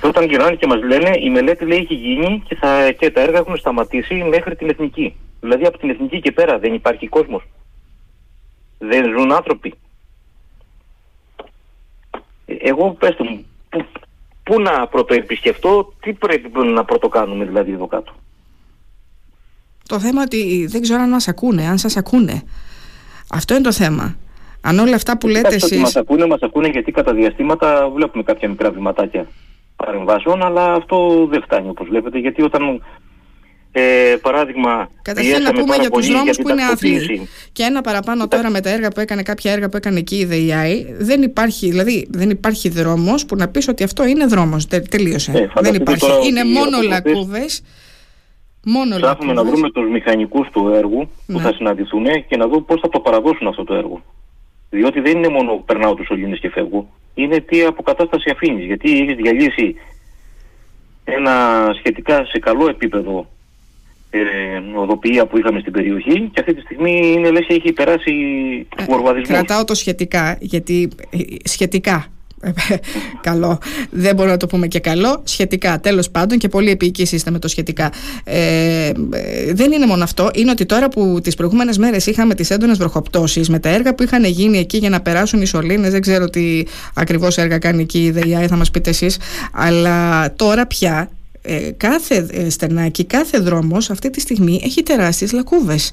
Και 0.00 0.06
όταν 0.06 0.24
γυρνάνε 0.24 0.56
και 0.56 0.66
μας 0.66 0.82
λένε 0.82 1.10
η 1.20 1.30
μελέτη 1.30 1.64
λέει 1.64 1.78
έχει 1.78 1.94
γίνει 1.94 2.42
και, 2.48 2.54
θα, 2.54 2.90
και 2.90 3.10
τα 3.10 3.20
έργα 3.20 3.38
έχουν 3.38 3.56
σταματήσει 3.56 4.14
μέχρι 4.14 4.56
την 4.56 4.68
εθνική. 4.68 5.14
Δηλαδή 5.40 5.66
από 5.66 5.78
την 5.78 5.90
εθνική 5.90 6.20
και 6.20 6.32
πέρα 6.32 6.58
δεν 6.58 6.74
υπάρχει 6.74 7.08
κόσμος. 7.08 7.42
Δεν 8.78 9.04
ζουν 9.18 9.32
άνθρωποι 9.32 9.74
εγώ 12.60 12.90
πες 12.90 13.16
μου, 13.18 13.46
πού, 13.68 13.84
πού 14.42 14.60
να 14.60 14.86
πρωτοεπισκεφτώ, 14.86 15.92
τι 16.00 16.12
πρέπει 16.12 16.50
να 16.74 16.84
πρωτοκάνουμε 16.84 17.44
δηλαδή 17.44 17.72
εδώ 17.72 17.86
κάτω. 17.86 18.12
Το 19.88 20.00
θέμα 20.00 20.22
ότι 20.22 20.66
δεν 20.66 20.80
ξέρω 20.80 21.02
αν 21.02 21.08
μας 21.08 21.28
ακούνε, 21.28 21.66
αν 21.66 21.78
σας 21.78 21.96
ακούνε. 21.96 22.42
Αυτό 23.30 23.54
είναι 23.54 23.62
το 23.62 23.72
θέμα. 23.72 24.16
Αν 24.60 24.78
όλα 24.78 24.94
αυτά 24.94 25.18
που 25.18 25.28
λέτε 25.28 25.54
εσείς... 25.54 25.80
Μας 25.80 25.96
ακούνε, 25.96 26.26
μας 26.26 26.40
ακούνε 26.40 26.68
γιατί 26.68 26.92
κατά 26.92 27.14
διαστήματα 27.14 27.88
βλέπουμε 27.94 28.22
κάποια 28.22 28.48
μικρά 28.48 28.70
βηματάκια 28.70 29.26
παρεμβάσεων, 29.76 30.42
αλλά 30.42 30.72
αυτό 30.72 31.26
δεν 31.30 31.42
φτάνει 31.42 31.68
όπως 31.68 31.88
βλέπετε, 31.88 32.18
γιατί 32.18 32.42
όταν 32.42 32.82
ε, 33.72 34.16
παράδειγμα, 34.22 34.90
Καταρχήν 35.02 35.42
να 35.42 35.52
πούμε 35.52 35.76
για 35.76 35.90
τους 35.90 36.08
δρόμους 36.08 36.36
που 36.36 36.48
είναι 36.48 36.62
άθλοι. 36.62 37.28
Και 37.52 37.62
ένα 37.62 37.80
παραπάνω 37.80 38.28
τώρα 38.28 38.50
με 38.50 38.60
τα 38.60 38.70
έργα 38.70 38.88
που 38.90 39.00
έκανε, 39.00 39.22
κάποια 39.22 39.52
έργα 39.52 39.68
που 39.68 39.76
έκανε 39.76 39.98
εκεί 39.98 40.16
η 40.16 40.24
ΔΕΙΑΗ, 40.24 40.86
δεν 40.98 41.22
υπάρχει, 41.22 41.70
δηλαδή, 41.70 42.08
δεν 42.10 42.30
υπάρχει 42.30 42.68
δρόμος 42.68 43.26
που 43.26 43.36
να 43.36 43.48
πεις 43.48 43.68
ότι 43.68 43.84
αυτό 43.84 44.04
είναι 44.04 44.26
δρόμος. 44.26 44.66
Τελείωσε. 44.66 45.32
Ε, 45.32 45.60
δεν 45.60 45.74
υπάρχει. 45.74 46.28
Είναι 46.28 46.44
μόνο 46.44 46.80
λακκούβες. 46.82 47.62
Μόνο 48.64 48.96
Ψάχνουμε 48.96 49.32
να 49.32 49.44
βρούμε 49.44 49.70
τους 49.70 49.90
μηχανικούς 49.90 50.48
του 50.52 50.68
έργου 50.74 51.10
που 51.26 51.32
ναι. 51.32 51.40
θα 51.40 51.52
συναντηθούν 51.52 52.04
και 52.28 52.36
να 52.36 52.48
δούμε 52.48 52.60
πώς 52.60 52.80
θα 52.80 52.88
το 52.88 53.00
παραδώσουν 53.00 53.46
αυτό 53.46 53.64
το 53.64 53.74
έργο. 53.74 54.02
Διότι 54.70 55.00
δεν 55.00 55.16
είναι 55.16 55.28
μόνο 55.28 55.62
περνάω 55.66 55.94
τους 55.94 56.06
σωλήνες 56.06 56.38
και 56.38 56.50
φεύγω. 56.50 56.88
Είναι 57.14 57.40
τι 57.40 57.62
αποκατάσταση 57.62 58.30
αφήνεις. 58.30 58.64
Γιατί 58.64 58.98
έχεις 58.98 59.16
διαλύσει 59.16 59.74
ένα 61.04 61.66
σχετικά 61.78 62.24
σε 62.24 62.38
καλό 62.38 62.68
επίπεδο 62.68 63.18
ε, 63.18 63.37
οδοποιία 64.76 65.26
που 65.26 65.38
είχαμε 65.38 65.60
στην 65.60 65.72
περιοχή 65.72 66.30
και 66.32 66.40
αυτή 66.40 66.54
τη 66.54 66.60
στιγμή 66.60 67.12
είναι 67.16 67.30
λες 67.30 67.46
έχει 67.48 67.72
περάσει 67.72 68.12
ε, 68.76 68.92
ο 68.92 69.22
Κρατάω 69.22 69.64
το 69.64 69.74
σχετικά 69.74 70.36
γιατί 70.40 70.88
ε, 71.10 71.18
σχετικά 71.44 72.06
Ε, 72.40 72.50
καλό. 73.20 73.58
Δεν 73.90 74.14
μπορούμε 74.14 74.32
να 74.32 74.38
το 74.38 74.46
πούμε 74.46 74.66
και 74.66 74.80
καλό. 74.80 75.20
Σχετικά, 75.24 75.80
τέλος 75.80 76.10
πάντων, 76.10 76.38
και 76.38 76.48
πολύ 76.48 76.70
επίοικοι 76.70 77.02
είστε 77.02 77.30
με 77.30 77.38
το 77.38 77.48
σχετικά. 77.48 77.92
Ε, 78.24 78.92
δεν 79.52 79.72
είναι 79.72 79.86
μόνο 79.86 80.02
αυτό. 80.02 80.30
Είναι 80.34 80.50
ότι 80.50 80.66
τώρα 80.66 80.88
που 80.88 81.18
τις 81.22 81.34
προηγούμενες 81.34 81.78
μέρες 81.78 82.06
είχαμε 82.06 82.34
τις 82.34 82.50
έντονες 82.50 82.78
βροχοπτώσεις 82.78 83.48
με 83.48 83.58
τα 83.58 83.68
έργα 83.68 83.94
που 83.94 84.02
είχαν 84.02 84.24
γίνει 84.24 84.58
εκεί 84.58 84.76
για 84.76 84.88
να 84.90 85.00
περάσουν 85.00 85.42
οι 85.42 85.46
σωλήνες, 85.46 85.90
δεν 85.90 86.00
ξέρω 86.00 86.30
τι 86.30 86.62
ακριβώς 86.94 87.38
έργα 87.38 87.58
κάνει 87.58 87.82
εκεί 87.82 88.04
η 88.04 88.10
ΔΕΙΑ, 88.10 88.46
θα 88.48 88.56
μας 88.56 88.70
πείτε 88.70 88.90
εσείς. 88.90 89.18
Αλλά 89.52 90.32
τώρα 90.36 90.66
πια 90.66 91.10
ε, 91.42 91.70
κάθε 91.76 92.26
ε, 92.30 92.50
στενάκι, 92.50 93.04
κάθε 93.04 93.38
δρόμος 93.38 93.90
αυτή 93.90 94.10
τη 94.10 94.20
στιγμή 94.20 94.60
έχει 94.64 94.82
τεράστιες 94.82 95.32
λακκούβες 95.32 95.92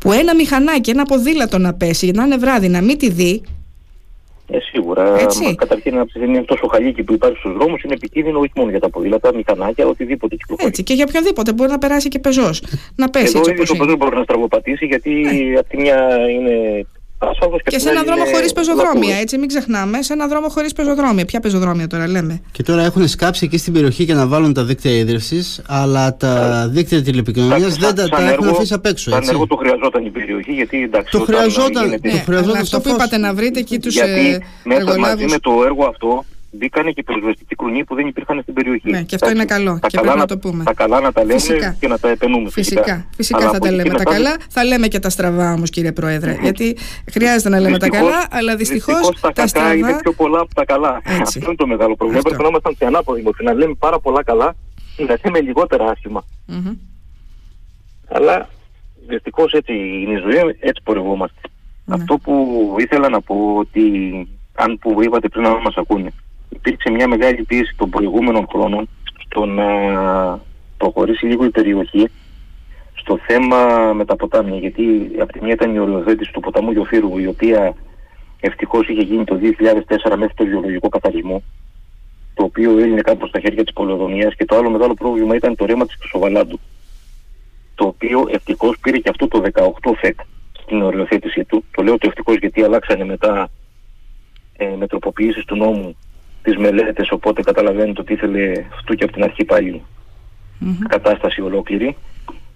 που 0.00 0.12
ένα 0.12 0.34
μηχανάκι, 0.34 0.90
ένα 0.90 1.04
ποδήλατο 1.04 1.58
να 1.58 1.74
πέσει 1.74 2.04
για 2.04 2.14
να 2.16 2.24
είναι 2.24 2.36
βράδυ 2.36 2.68
να 2.68 2.80
μην 2.80 2.98
τη 2.98 3.10
δει 3.10 3.42
ε, 4.52 4.58
σίγουρα. 4.60 5.20
Έτσι. 5.20 5.54
Καταρχήν, 5.54 5.98
από 5.98 6.04
τη 6.04 6.10
στιγμή 6.10 6.44
τόσο 6.44 6.66
χαλίκι 6.66 7.02
που 7.02 7.12
υπάρχει 7.12 7.36
στους 7.36 7.52
δρόμους, 7.52 7.82
είναι 7.82 7.94
επικίνδυνο 7.94 8.38
όχι 8.38 8.52
μόνο 8.54 8.70
για 8.70 8.80
τα 8.80 8.90
ποδήλατα, 8.90 9.34
μηχανάκια, 9.34 9.86
οτιδήποτε 9.86 10.36
κυκλοφορεί. 10.36 10.68
Έτσι, 10.68 10.82
και 10.82 10.94
για 10.94 11.04
οποιονδήποτε 11.08 11.52
μπορεί 11.52 11.70
να 11.70 11.78
περάσει 11.78 12.08
και 12.08 12.18
πεζός. 12.18 12.62
Να 12.94 13.10
πέσει 13.10 13.24
Εδώ 13.26 13.38
έτσι 13.38 13.50
ίδιο 13.50 13.62
όπως 13.62 13.68
το 13.68 13.74
είναι. 13.74 13.84
πεζό 13.84 13.96
μπορεί 13.96 14.16
να 14.16 14.22
στραβοπατήσει, 14.22 14.86
γιατί 14.86 15.12
από 15.58 15.68
τη 15.68 15.76
μια 15.76 16.08
είναι 16.30 16.54
ασφάλτο 16.54 16.99
και, 17.20 17.70
Και 17.70 17.76
απ' 17.76 17.80
σε 17.82 17.88
την 17.88 17.88
ένα 17.88 17.98
άλλη 17.98 18.06
δρόμο 18.08 18.22
είναι 18.24 18.34
χωρίς 18.34 18.52
πεζοδρόμια, 18.52 18.92
λακκούβες. 18.94 19.20
έτσι, 19.20 19.38
μην 19.38 19.48
ξεχνάμε. 19.48 20.02
Σε 20.02 20.12
ένα 20.12 20.26
δρόμο 20.28 20.48
χωρίς 20.48 20.72
πεζοδρόμια. 20.72 21.24
Ποια 21.24 21.40
πεζοδρόμια 21.40 21.86
τώρα 21.86 22.08
λέμε. 22.08 22.40
Και 22.52 22.62
τώρα 22.62 22.82
έχουν 22.84 23.08
σκάψει 23.08 23.44
εκεί 23.44 23.58
στην 23.58 23.72
περιοχή 23.72 24.02
για 24.02 24.14
να 24.14 24.26
βάλουν 24.26 24.52
τα 24.52 24.64
δίκτυα 24.64 24.90
ίδρυυση, 24.90 25.44
αλλά 25.66 26.16
τα 26.16 26.66
δίκτυα 26.72 27.02
τηλεπικοινωνίας 27.02 27.56
Εντάξει, 27.60 27.80
δεν 27.80 27.94
τα, 27.94 28.00
σαν 28.00 28.10
τα 28.10 28.30
έχουν 28.32 28.44
έργο- 28.44 28.56
αφήσει 28.56 28.74
απ' 28.74 28.86
έξω. 28.86 29.10
Σαν 29.10 29.18
Έτσι. 29.18 29.30
έργο 29.32 29.46
το 29.46 29.56
χρειαζόταν 29.56 30.04
η 30.04 30.10
περιοχή, 30.10 30.52
γιατί 30.52 30.82
εντάξει. 30.82 31.10
Το 31.10 31.18
όταν 31.22 31.34
χρειαζόταν, 31.36 31.84
γίνεται- 31.84 32.10
το 32.10 32.16
Ναι, 32.16 32.22
χρειαζόταν 32.22 32.50
αλλά 32.50 32.60
αυτό 32.60 32.76
που 32.76 32.88
σαφώς. 32.88 32.98
είπατε 33.02 33.16
να 33.16 33.34
βρείτε 33.34 33.58
εκεί 33.58 33.78
τους 33.78 33.94
γιατί 33.94 34.38
μέσα 34.64 34.84
μαζί 34.84 34.90
εργολάβου. 34.92 35.24
με 35.28 35.38
το 35.38 35.50
έργο 35.64 35.84
αυτό 35.84 36.24
μπήκανε 36.50 36.90
και 36.90 37.02
πυροσβεστικοί 37.02 37.54
κουνοί 37.54 37.84
που 37.84 37.94
δεν 37.94 38.06
υπήρχαν 38.06 38.40
στην 38.42 38.54
περιοχή. 38.54 38.90
Ναι, 38.90 39.02
και 39.02 39.14
αυτό 39.14 39.30
είναι 39.30 39.44
καλό 39.44 39.78
Τα 39.80 39.88
και 39.88 39.96
καλά 39.96 40.12
πρέπει 40.12 40.28
να 40.28 40.34
να 40.34 40.40
το 40.40 40.48
πούμε. 40.48 40.64
Τα 40.64 40.74
καλά 40.74 41.00
να 41.00 41.12
τα 41.12 41.24
λέμε 41.24 41.38
Φυσικά. 41.40 41.76
και 41.80 41.88
να 41.88 41.98
τα 41.98 42.08
επενούμε. 42.08 42.50
Φυσικά, 42.50 43.06
φυσικά 43.16 43.38
Αλλά 43.38 43.50
θα 43.50 43.56
από 43.56 43.64
τα 43.64 43.66
εκεί 43.68 43.76
λέμε 43.76 43.88
και 43.88 43.94
τα 44.04 44.10
μετά 44.10 44.16
καλά. 44.16 44.36
Θα 44.48 44.64
λέμε 44.64 44.88
και 44.88 44.98
τα 44.98 45.10
στραβά 45.10 45.52
όμως, 45.52 45.70
κύριε 45.70 45.92
Πρόεδρε. 45.92 46.36
Γιατί 46.42 46.76
χρειάζεται 47.10 47.48
να 47.48 47.60
λέμε 47.60 47.78
τα 47.78 47.86
Δυστυχώς- 47.86 48.10
καλά, 48.12 48.26
αλλά 48.30 48.56
δυστυχώς 48.56 48.94
δυστυχώς 48.98 49.20
τα 49.20 49.32
τα 49.32 49.42
κακά 49.42 49.72
είναι 49.74 49.78
στραβά. 49.84 50.00
πιο 50.02 50.12
πολλά 50.12 50.40
από 50.40 50.54
τα 50.54 50.64
καλά. 50.64 51.00
Έτσι. 51.04 51.20
Αυτό 51.38 51.38
είναι 51.46 51.54
το 51.54 51.66
μεγάλο 51.66 51.94
πρόβλημα. 51.96 52.18
Αυτό. 52.18 52.28
Πρέπει 52.28 52.42
να 52.42 52.48
ήμασταν 52.48 52.74
σε 52.78 52.86
ανάποδη 52.86 53.22
μορφή. 53.22 53.44
Να 53.44 53.52
λέμε 53.52 53.74
πάρα 53.78 53.98
πολλά 54.00 54.22
καλά 54.24 54.54
και 54.96 55.04
να 55.04 55.16
λέμε 55.24 55.40
λιγότερα 55.40 55.90
άσχημα. 55.90 56.24
Μμμ. 56.46 56.72
Αλλά 58.12 58.48
δυστυχώς 59.08 59.52
έτσι 59.52 59.72
είναι 59.72 60.12
η 60.12 60.20
ζωή, 60.22 60.56
έτσι 60.60 60.82
πορευόμαστε. 60.84 61.40
Ναι. 61.84 61.94
Αυτό 61.94 62.18
που 62.18 62.34
ήθελα 62.78 63.08
να 63.08 63.20
πω 63.20 63.54
ότι 63.58 63.82
αν 64.54 64.78
που 64.78 65.02
είπατε 65.02 65.28
πριν 65.28 65.42
να 65.42 65.48
μας 65.60 65.76
ακούνε, 65.76 66.10
υπήρξε 66.60 66.90
μια 66.90 67.08
μεγάλη 67.08 67.42
πίεση 67.42 67.74
των 67.76 67.90
προηγούμενων 67.90 68.46
χρόνων 68.52 68.88
στο 69.24 69.44
να 69.44 69.66
προχωρήσει 70.76 71.26
λίγο 71.26 71.44
η 71.44 71.50
περιοχή 71.50 72.08
στο 72.94 73.18
θέμα 73.26 73.92
με 73.92 74.04
τα 74.04 74.16
ποτάμια. 74.16 74.58
Γιατί 74.58 75.10
από 75.20 75.32
τη 75.32 75.42
μια 75.42 75.52
ήταν 75.52 75.74
η 75.74 75.78
οριοθέτηση 75.78 76.32
του 76.32 76.40
ποταμού 76.40 76.70
Γιοφύρου, 76.70 77.18
η 77.18 77.26
οποία 77.26 77.74
ευτυχώς 78.40 78.88
είχε 78.88 79.02
γίνει 79.02 79.24
το 79.24 79.38
2004 80.08 80.16
μέχρι 80.16 80.34
το 80.34 80.44
γεωλογικό 80.44 80.88
καθαρισμό, 80.88 81.42
το 82.34 82.44
οποίο 82.44 82.78
έλυνε 82.78 83.00
κάπου 83.00 83.26
στα 83.26 83.40
χέρια 83.40 83.64
της 83.64 83.72
Πολεοδομία. 83.72 84.28
Και 84.36 84.44
το 84.44 84.56
άλλο 84.56 84.70
μεγάλο 84.70 84.94
πρόβλημα 84.94 85.34
ήταν 85.34 85.56
το 85.56 85.64
ρέμα 85.64 85.86
της 85.86 85.96
Χρυσοβαλάντου 86.00 86.60
το 87.80 87.86
οποίο 87.86 88.26
ευτυχώς 88.30 88.78
πήρε 88.80 88.98
και 88.98 89.08
αυτό 89.08 89.28
το 89.28 89.42
18 89.52 89.92
ΦΕΚ 90.00 90.18
στην 90.62 90.82
οριοθέτησή 90.82 91.44
του. 91.44 91.64
Το 91.70 91.82
λέω 91.82 91.98
το 91.98 92.06
ευτυχώς 92.06 92.36
γιατί 92.36 92.62
αλλάξανε 92.62 93.04
μετά 93.04 93.50
ε, 94.56 94.74
με 94.78 94.86
τροποποιήσεις 94.86 95.44
του 95.44 95.56
νόμου 95.56 95.96
τις 96.42 96.56
μελέτες, 96.56 97.10
οπότε 97.10 97.42
καταλαβαίνετε 97.42 98.00
ότι 98.00 98.12
ήθελε 98.12 98.52
αυτού 98.74 98.94
και 98.94 99.04
από 99.04 99.12
την 99.12 99.22
αρχή 99.22 99.44
πάλι 99.44 99.82
Μμμ. 100.58 100.78
κατάσταση 100.88 101.40
ολόκληρη. 101.40 101.96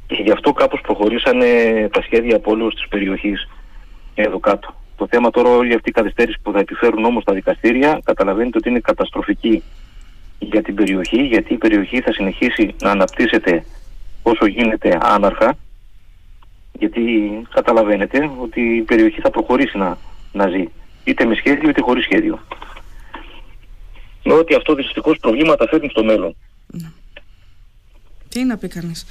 Και 0.07 0.23
γι' 0.23 0.31
αυτό 0.31 0.53
κάπως 0.53 0.81
προχωρήσανε 0.81 1.47
τα 1.93 2.03
σχέδια 2.03 2.37
απόλυως 2.37 2.75
της 2.75 2.89
περιοχής 2.89 3.49
εδώ 4.15 4.39
κάτω. 4.39 4.75
Το 4.97 5.07
θέμα 5.11 5.31
τώρα 5.31 5.51
όλη 5.51 5.75
αυτή 5.75 5.89
η 5.89 5.93
καθυστέρηση 5.93 6.39
που 6.43 6.53
θα 6.53 6.59
επιφέρουν 6.59 7.05
όμως 7.05 7.25
τα 7.25 7.33
δικαστήρια 7.33 8.01
καταλαβαίνετε 8.05 8.59
ότι 8.59 8.69
είναι 8.69 8.81
καταστροφική 8.81 9.63
για 10.39 10.63
την 10.63 10.75
περιοχή 10.75 11.23
γιατί 11.23 11.53
η 11.53 11.57
περιοχή 11.57 12.01
θα 12.01 12.13
συνεχίσει 12.13 12.75
να 12.83 12.91
αναπτύσσεται 12.91 13.65
όσο 14.23 14.47
γίνεται 14.47 14.99
άναρχα 15.03 15.57
γιατί 16.73 17.03
καταλαβαίνετε 17.51 18.31
ότι 18.41 18.61
η 18.61 18.83
περιοχή 18.83 19.21
θα 19.21 19.31
προχωρήσει 19.31 19.79
να, 19.79 19.99
να 20.33 20.49
ζει 20.49 20.65
είτε 21.05 21.25
με 21.25 21.35
σχέδιο 21.35 21.69
είτε 21.69 21.81
χωρίς 21.81 22.05
σχέδιο. 22.05 22.39
Με 24.25 24.33
ότι 24.33 24.55
αυτό 24.55 24.75
δυστυχώς 24.75 25.19
προβλήματα 25.19 25.67
φέρνει 25.69 25.89
στο 25.89 26.05
μέλλον. 26.05 26.37
Τι 28.35 28.45
να 28.45 28.57
πει 28.57 28.69
κανείς. 28.69 29.07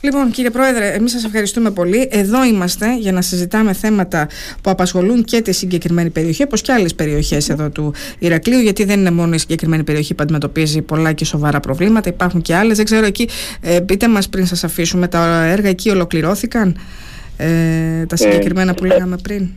Λοιπόν, 0.00 0.30
κύριε 0.30 0.50
Πρόεδρε, 0.50 0.92
εμείς 0.92 1.12
σας 1.12 1.24
ευχαριστούμε 1.24 1.70
πολύ. 1.70 2.08
Εδώ 2.10 2.44
είμαστε 2.44 2.96
για 2.98 3.12
να 3.12 3.22
συζητάμε 3.22 3.72
θέματα 3.72 4.28
που 4.60 4.70
απασχολούν 4.70 5.24
και 5.24 5.40
τη 5.40 5.52
συγκεκριμένη 5.52 6.10
περιοχή, 6.10 6.42
όπως 6.42 6.60
και 6.62 6.72
άλλες 6.72 6.94
περιοχές 6.94 7.48
εδώ 7.48 7.70
του 7.70 7.94
Ηρακλείου, 8.18 8.58
γιατί 8.58 8.84
δεν 8.84 9.00
είναι 9.00 9.10
μόνο 9.10 9.34
η 9.34 9.38
συγκεκριμένη 9.38 9.84
περιοχή 9.84 10.14
που 10.14 10.22
αντιμετωπίζει 10.22 10.82
πολλά 10.82 11.12
και 11.12 11.24
σοβαρά 11.24 11.60
προβλήματα. 11.60 12.08
Υπάρχουν 12.08 12.42
και 12.42 12.54
άλλες. 12.54 12.76
Δεν 12.76 12.84
ξέρω 12.84 13.06
εκεί, 13.06 13.28
ε, 13.60 13.80
πείτε 13.80 14.08
μας 14.08 14.28
πριν 14.28 14.46
σας 14.46 14.64
αφήσουμε, 14.64 15.08
τα 15.08 15.44
έργα 15.44 15.68
εκεί 15.68 15.90
ολοκληρώθηκαν. 15.90 16.76
Ε, 17.36 18.06
τα 18.06 18.16
συγκεκριμένα 18.16 18.74
που 18.74 18.84
ε, 18.84 18.88
λέγαμε 18.88 19.16
πριν. 19.22 19.48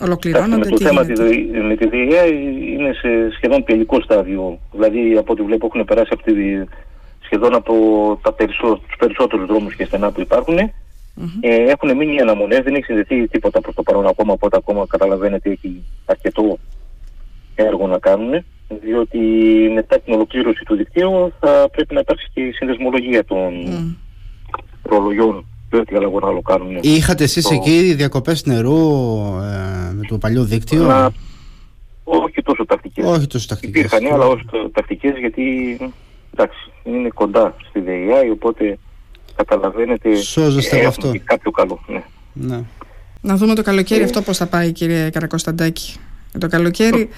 Ολοκληρώνονται, 0.00 0.54
Εντάξει, 0.54 0.70
με 0.70 0.76
τι 0.76 0.82
το 0.84 0.88
θέμα 0.88 1.02
γίνεται. 1.02 1.28
τη- 1.28 1.60
με 1.60 1.76
τη 1.76 1.86
ΔΕΙΑ 1.88 2.24
είναι 2.72 2.92
σε 2.92 3.30
σχεδόν 3.36 3.64
τελικό 3.64 4.00
στάδιο. 4.00 4.58
Δηλαδή 4.72 5.16
από 5.16 5.32
ό,τι 5.32 5.42
βλέπω 5.42 5.66
έχουν 5.66 5.84
περάσει 5.84 6.08
από 6.12 6.22
τη, 6.22 6.32
σχεδόν 7.20 7.54
από 7.54 7.74
τα 8.22 8.32
περισσό, 8.32 8.80
τους 8.86 8.96
περισσότερους 8.98 9.46
δρόμους 9.46 9.74
και 9.74 9.84
στενά 9.84 10.10
που 10.12 10.20
υπάρχουν. 10.20 10.54
Μμμ. 11.16 11.28
Ε, 11.40 11.54
έχουν 11.54 11.96
μείνει 11.96 12.20
αναμονές, 12.20 12.60
δεν 12.60 12.74
έχει 12.74 12.84
συνδεθεί 12.84 13.28
τίποτα 13.28 13.60
προς 13.60 13.74
το 13.74 13.82
παρόν 13.82 14.06
ακόμα, 14.06 14.32
οπότε 14.32 14.56
ακόμα 14.56 14.86
καταλαβαίνετε 14.88 15.50
έχει 15.50 15.82
αρκετό 16.04 16.58
έργο 17.54 17.86
να 17.86 17.98
κάνουν. 17.98 18.44
Διότι 18.82 19.18
μετά 19.74 20.00
την 20.00 20.14
ολοκλήρωση 20.14 20.64
του 20.64 20.76
δικτύου 20.76 21.32
θα 21.40 21.68
πρέπει 21.72 21.94
να 21.94 22.00
υπάρξει 22.00 22.30
και 22.34 22.40
η 22.40 22.52
συνδεσμολογία 22.52 23.24
των 23.24 23.54
Μμ. 23.54 23.94
προλογιών 24.82 25.46
και 25.74 25.94
ό,τι 25.96 25.96
άλλο 26.04 26.18
να 26.20 26.28
άλλο 26.28 26.42
κάνουν. 26.42 26.78
Είχατε 26.80 27.24
εσείς 27.24 27.44
Το- 27.48 27.54
εκεί 27.54 27.94
διακοπές 27.94 28.44
νερού 28.44 28.88
ε, 29.42 29.92
με 29.94 30.00
το 30.08 30.18
παλιό 30.18 30.44
δίκτυο; 30.44 30.82
Να- 30.84 31.12
όχι 32.04 32.42
τόσο 32.42 32.64
τακτικές. 32.66 33.04
Όχι 33.06 33.26
τόσο 33.26 33.46
τακτικές. 33.48 33.84
Υπήρχαν, 33.84 34.12
αλλά 34.14 34.26
όχι 34.26 34.42
τακτικές 34.72 35.18
γιατί 35.18 35.42
εντάξει, 36.34 36.70
είναι 36.84 37.08
κοντά 37.14 37.56
στη 37.68 37.80
ΔΕΙΑ, 37.80 38.16
οπότε 38.32 38.78
καταλαβαίνετε. 39.36 40.16
Σώζεστε 40.16 40.76
από 40.76 40.84
έχουν 40.84 40.88
αυτό. 40.88 41.10
και 41.12 41.18
κάποιο 41.24 41.50
καλό. 41.50 41.84
Ναι. 41.86 42.02
Ναι. 42.32 42.60
Να 43.20 43.36
δούμε 43.36 43.54
το 43.54 43.62
καλοκαίρι 43.62 44.00
Ε. 44.00 44.04
αυτό 44.04 44.22
πώς 44.22 44.36
θα 44.36 44.46
πάει, 44.46 44.72
κύριε 44.72 45.10
Καρακοσταντάκη. 45.10 45.94
Το 46.38 46.48
καλοκαίρι, 46.48 47.08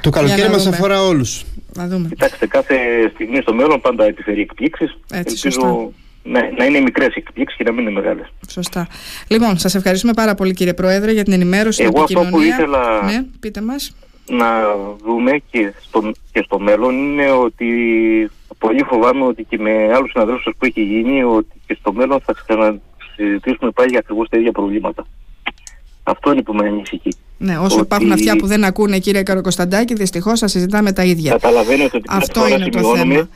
Το 0.00 0.10
καλοκαίρι 0.10 0.42
να 0.42 0.48
μας 0.50 0.62
δούμε. 0.64 0.76
αφορά 0.76 1.02
όλους. 1.02 1.44
να 1.76 1.86
δούμε. 1.88 2.08
Κοιτάξτε, 2.08 2.46
κάθε 2.46 2.74
στιγμή 3.14 3.40
στο 3.40 3.54
μέλλον 3.54 3.80
πάντα 3.80 4.04
επιφέρει 4.04 4.40
εκπλήξεις. 4.40 4.96
Έτσι, 5.12 5.36
σωστά. 5.36 5.88
Να, 6.26 6.50
να 6.58 6.64
είναι 6.64 6.80
μικρές 6.80 7.14
εκπλήξεις 7.14 7.58
και 7.58 7.64
να 7.64 7.72
μην 7.72 7.80
είναι 7.86 7.90
μεγάλες. 8.00 8.32
Σωστά. 8.50 8.86
Λοιπόν, 9.28 9.58
σας 9.58 9.74
ευχαριστούμε 9.74 10.12
πάρα 10.12 10.34
πολύ, 10.34 10.52
κύριε 10.54 10.74
Πρόεδρε, 10.74 11.12
για 11.12 11.24
την 11.24 11.32
ενημέρωση, 11.32 11.78
την 11.82 11.90
Εγώ 11.94 12.02
αυτό 12.02 12.14
που 12.14 12.20
επικοινωνία. 12.20 12.54
ήθελα- 12.56 13.02
Ναι, 13.04 13.24
πείτε 13.40 13.60
μας. 13.60 13.96
Να 14.30 14.46
δούμε 15.04 15.40
και 15.50 15.72
στο, 15.82 16.12
και 16.32 16.42
στο 16.44 16.58
μέλλον 16.58 16.94
είναι 16.94 17.30
ότι 17.30 17.66
πολύ 18.58 18.82
φοβάμαι 18.82 19.24
ότι 19.24 19.44
και 19.44 19.58
με 19.58 19.92
άλλους 19.94 20.10
συναδέλφους 20.10 20.54
που 20.58 20.64
έχει 20.66 20.82
γίνει 20.82 21.22
ότι 21.22 21.60
και 21.66 21.76
στο 21.80 21.92
μέλλον 21.92 22.20
θα 22.20 22.34
ξανασυζητήσουμε 22.46 23.70
πάλι 23.70 23.88
για 23.90 23.98
ακριβώς 23.98 24.28
τα 24.28 24.38
ίδια 24.38 24.52
προβλήματα. 24.52 25.06
Αυτό 26.02 26.32
είναι 26.32 26.42
που 26.42 26.54
με 26.54 26.66
ανησυχεί. 26.68 27.08
Ναι, 27.38 27.58
όσο 27.58 27.64
ότι- 27.76 27.80
υπάρχουν 27.84 28.12
αυτιά 28.12 28.36
που 28.36 28.46
δεν 28.46 28.64
ακούνε, 28.64 28.98
κύριε 28.98 29.22
Καροκοσταντάκη, 29.22 29.94
δυστυχώς 29.94 30.40
θα 30.40 30.46
συζητάμε 30.48 30.92
τα 30.92 31.04
ίδια. 31.04 31.30
Καταλαβαίνετε 31.32 31.96
ότι 31.96 32.04
Αυτό 32.08 32.40
κάθε 32.40 32.52
φορά 32.52 32.62
είναι 32.62 32.70
το 32.70 32.78
σημειώνουμε, 32.78 33.14
θέμα. 33.14 33.28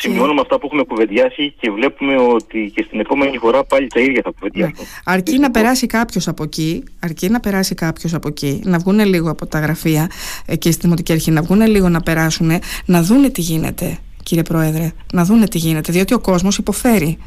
Σημειώνουμε 0.00 0.40
αυτά 0.40 0.58
που 0.58 0.66
έχουμε 0.66 0.82
κουβεντιάσει 0.84 1.54
και 1.60 1.70
βλέπουμε 1.70 2.16
ότι 2.16 2.72
και 2.74 2.84
στην 2.86 3.00
επόμενη 3.00 3.38
φορά 3.38 3.64
πάλι 3.64 3.86
τα 3.86 4.00
ίδια 4.00 4.20
θα 4.24 4.28
Ναι. 4.28 4.34
κουβεντιάσουμε. 4.38 4.88
Αρκεί 5.04 5.38
να 5.38 5.50
περάσει 5.50 5.86
κάποιος 5.86 6.28
από 6.28 6.42
εκεί, 6.42 6.84
αρκεί 7.00 7.28
να 7.28 7.40
περάσει 7.40 7.74
κάποιος 7.74 8.14
από 8.14 8.28
εκεί, 8.28 8.60
να 8.64 8.78
βγουν 8.78 8.98
λίγο 9.04 9.30
από 9.30 9.46
τα 9.46 9.58
γραφεία 9.58 10.10
ε, 10.46 10.56
και 10.56 10.70
στη 10.70 10.80
Δημοτική 10.82 11.12
Αρχή, 11.12 11.30
να 11.30 11.42
βγουν 11.42 11.60
λίγο 11.66 11.88
να 11.88 12.00
περάσουν, 12.00 12.50
να 12.84 13.02
δούνε 13.02 13.28
τι 13.28 13.40
γίνεται, 13.40 13.98
κύριε 14.22 14.42
Πρόεδρε. 14.42 14.92
Να 15.12 15.24
δούνε 15.24 15.48
τι 15.48 15.58
γίνεται, 15.58 15.92
διότι 15.92 16.14
ο 16.14 16.18
κόσμος 16.18 16.58
υποφέρει. 16.58 17.18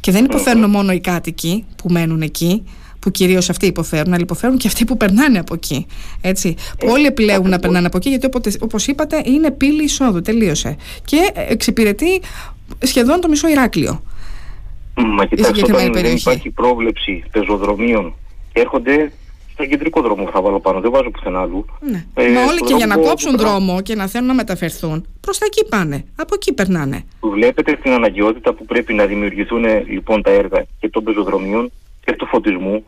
Και 0.00 0.12
δεν 0.12 0.24
υποφέρουν 0.24 0.70
μόνο 0.70 0.92
οι 0.92 1.00
κάτοικοι 1.00 1.64
που 1.76 1.88
μένουν 1.92 2.22
εκεί, 2.22 2.64
που 3.00 3.10
κυρίως 3.10 3.50
αυτοί 3.50 3.66
υποφέρουν, 3.66 4.12
αλλά 4.12 4.22
υποφέρουν 4.22 4.56
και 4.56 4.66
αυτοί 4.66 4.84
που 4.84 4.96
περνάνε 4.96 5.38
από 5.38 5.54
εκεί. 5.54 5.86
Έτσι. 6.20 6.54
Που 6.78 6.88
όλοι 6.90 7.06
επιλέγουν 7.06 7.40
να 7.40 7.46
ακριβώς. 7.46 7.60
περνάνε 7.60 7.86
από 7.86 7.96
εκεί, 7.96 8.08
γιατί 8.08 8.28
όπως 8.60 8.86
είπατε, 8.86 9.22
είναι 9.24 9.50
πύλη 9.50 9.84
εισόδου. 9.84 10.20
Τελείωσε. 10.20 10.76
Και 11.04 11.30
ε, 11.34 11.52
εξυπηρετεί 11.52 12.20
σχεδόν 12.78 13.20
το 13.20 13.28
μισό 13.28 13.48
Ηράκλειο. 13.48 14.02
Μα 14.94 15.26
κοιτάξτε, 15.26 15.54
συγκεκριμένη 15.54 15.82
όταν 15.82 15.92
δεν 15.92 16.02
περιοχή. 16.02 16.20
υπάρχει 16.20 16.50
πρόβλεψη 16.50 17.24
πεζοδρομίων 17.30 18.14
και 18.52 18.60
έρχονται 18.60 19.12
στον 19.52 19.68
κεντρικό 19.68 20.00
δρόμο 20.02 20.28
θα 20.32 20.40
βάλω 20.40 20.60
πάνω, 20.60 20.80
δεν 20.80 20.90
βάζω 20.90 21.10
πουθενά 21.10 21.40
αλλού. 21.40 21.64
Ναι. 21.80 22.04
Ε, 22.14 22.28
Μα 22.30 22.40
όλοι 22.44 22.60
και 22.60 22.74
για 22.74 22.86
να 22.86 22.96
κόψουν 22.96 23.36
δρόμο 23.36 23.80
και 23.80 23.94
να 23.94 24.06
θέλουν 24.06 24.26
να 24.26 24.34
μεταφερθούν, 24.34 25.06
προς 25.20 25.38
τα 25.38 25.46
εκεί 25.46 25.68
πάνε. 25.68 26.04
Από 26.16 26.34
εκεί 26.34 26.52
περνάνε. 26.52 27.04
Βλέπετε 27.20 27.72
την 27.82 27.92
αναγκαιότητα 27.92 28.54
που 28.54 28.64
πρέπει 28.64 28.92
να 28.94 29.04
δημιουργηθούν 29.06 29.64
λοιπόν 29.88 30.22
τα 30.22 30.30
έργα 30.30 30.66
και 30.80 30.88
των 30.88 31.04
πεζοδρομίων 31.04 31.70
και 32.04 32.12
του 32.12 32.26
φωτισμού 32.26 32.84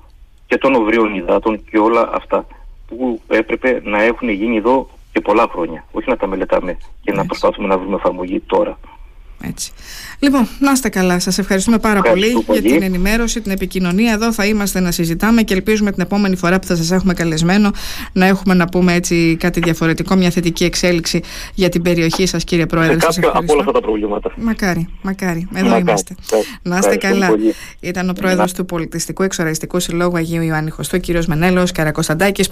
και 0.46 0.58
των 0.58 0.74
οβρίων 0.74 1.14
υδάτων 1.14 1.64
και 1.64 1.78
όλα 1.78 2.10
αυτά 2.14 2.46
που 2.86 3.20
έπρεπε 3.28 3.80
να 3.84 4.02
έχουν 4.02 4.28
γίνει 4.28 4.56
εδώ 4.56 4.88
και 5.12 5.20
πολλά 5.20 5.46
χρόνια. 5.50 5.84
Όχι 5.92 6.08
να 6.08 6.16
τα 6.16 6.26
μελετάμε 6.26 6.76
και 7.00 7.12
να 7.12 7.26
προσπαθούμε 7.26 7.68
να 7.68 7.78
βρούμε 7.78 7.96
εφαρμογή 7.96 8.40
τώρα. 8.40 8.78
Έτσι. 9.48 9.72
Λοιπόν, 10.18 10.48
να 10.58 10.72
είστε 10.72 10.88
καλά. 10.88 11.18
Σας 11.18 11.38
ευχαριστούμε 11.38 11.78
πάρα 11.78 12.00
πολύ, 12.02 12.44
για 12.52 12.62
την 12.62 12.82
ενημέρωση, 12.82 13.40
την 13.40 13.52
επικοινωνία. 13.52 14.12
Εδώ 14.12 14.32
θα 14.32 14.46
είμαστε 14.46 14.80
να 14.80 14.90
συζητάμε 14.90 15.42
και 15.42 15.54
ελπίζουμε 15.54 15.92
την 15.92 16.02
επόμενη 16.02 16.36
φορά 16.36 16.58
που 16.58 16.66
θα 16.66 16.76
σας 16.76 16.90
έχουμε 16.90 17.14
καλεσμένο 17.14 17.70
να 18.12 18.26
έχουμε 18.26 18.54
να 18.54 18.66
πούμε 18.66 18.94
έτσι 18.94 19.36
κάτι 19.40 19.60
διαφορετικό, 19.60 20.14
μια 20.14 20.30
θετική 20.30 20.64
εξέλιξη 20.64 21.20
για 21.54 21.68
την 21.68 21.82
περιοχή 21.82 22.26
σας, 22.26 22.44
κύριε 22.44 22.66
Πρόεδρε. 22.66 23.12
Σε 23.12 23.20
κάποια 23.20 23.38
από 23.38 23.52
όλα 23.52 23.60
αυτά 23.60 23.72
τα 23.72 23.80
προβλήματα. 23.80 24.32
Μακάρι, 24.36 24.88
μακάρι. 25.02 25.48
Εδώ 25.54 25.64
μακάρι. 25.64 25.80
είμαστε. 25.80 26.14
Να 26.62 26.78
είστε 26.78 26.96
καλά. 26.96 27.26
Πολύ. 27.26 27.54
Ήταν 27.80 28.08
ο 28.08 28.12
Πρόεδρος 28.12 28.52
του 28.52 28.64
Πολιτιστικού 28.64 29.22
Εξοραϊστικού 29.22 29.80
Συλλόγου 29.80 30.16
Αγίου 30.16 30.42
Ιωάννη 30.42 30.70
Χωστού, 30.70 31.00
κύριος 31.00 31.26
Μενέλος 31.26 31.72
Καρακοσταντάκης. 31.72 32.40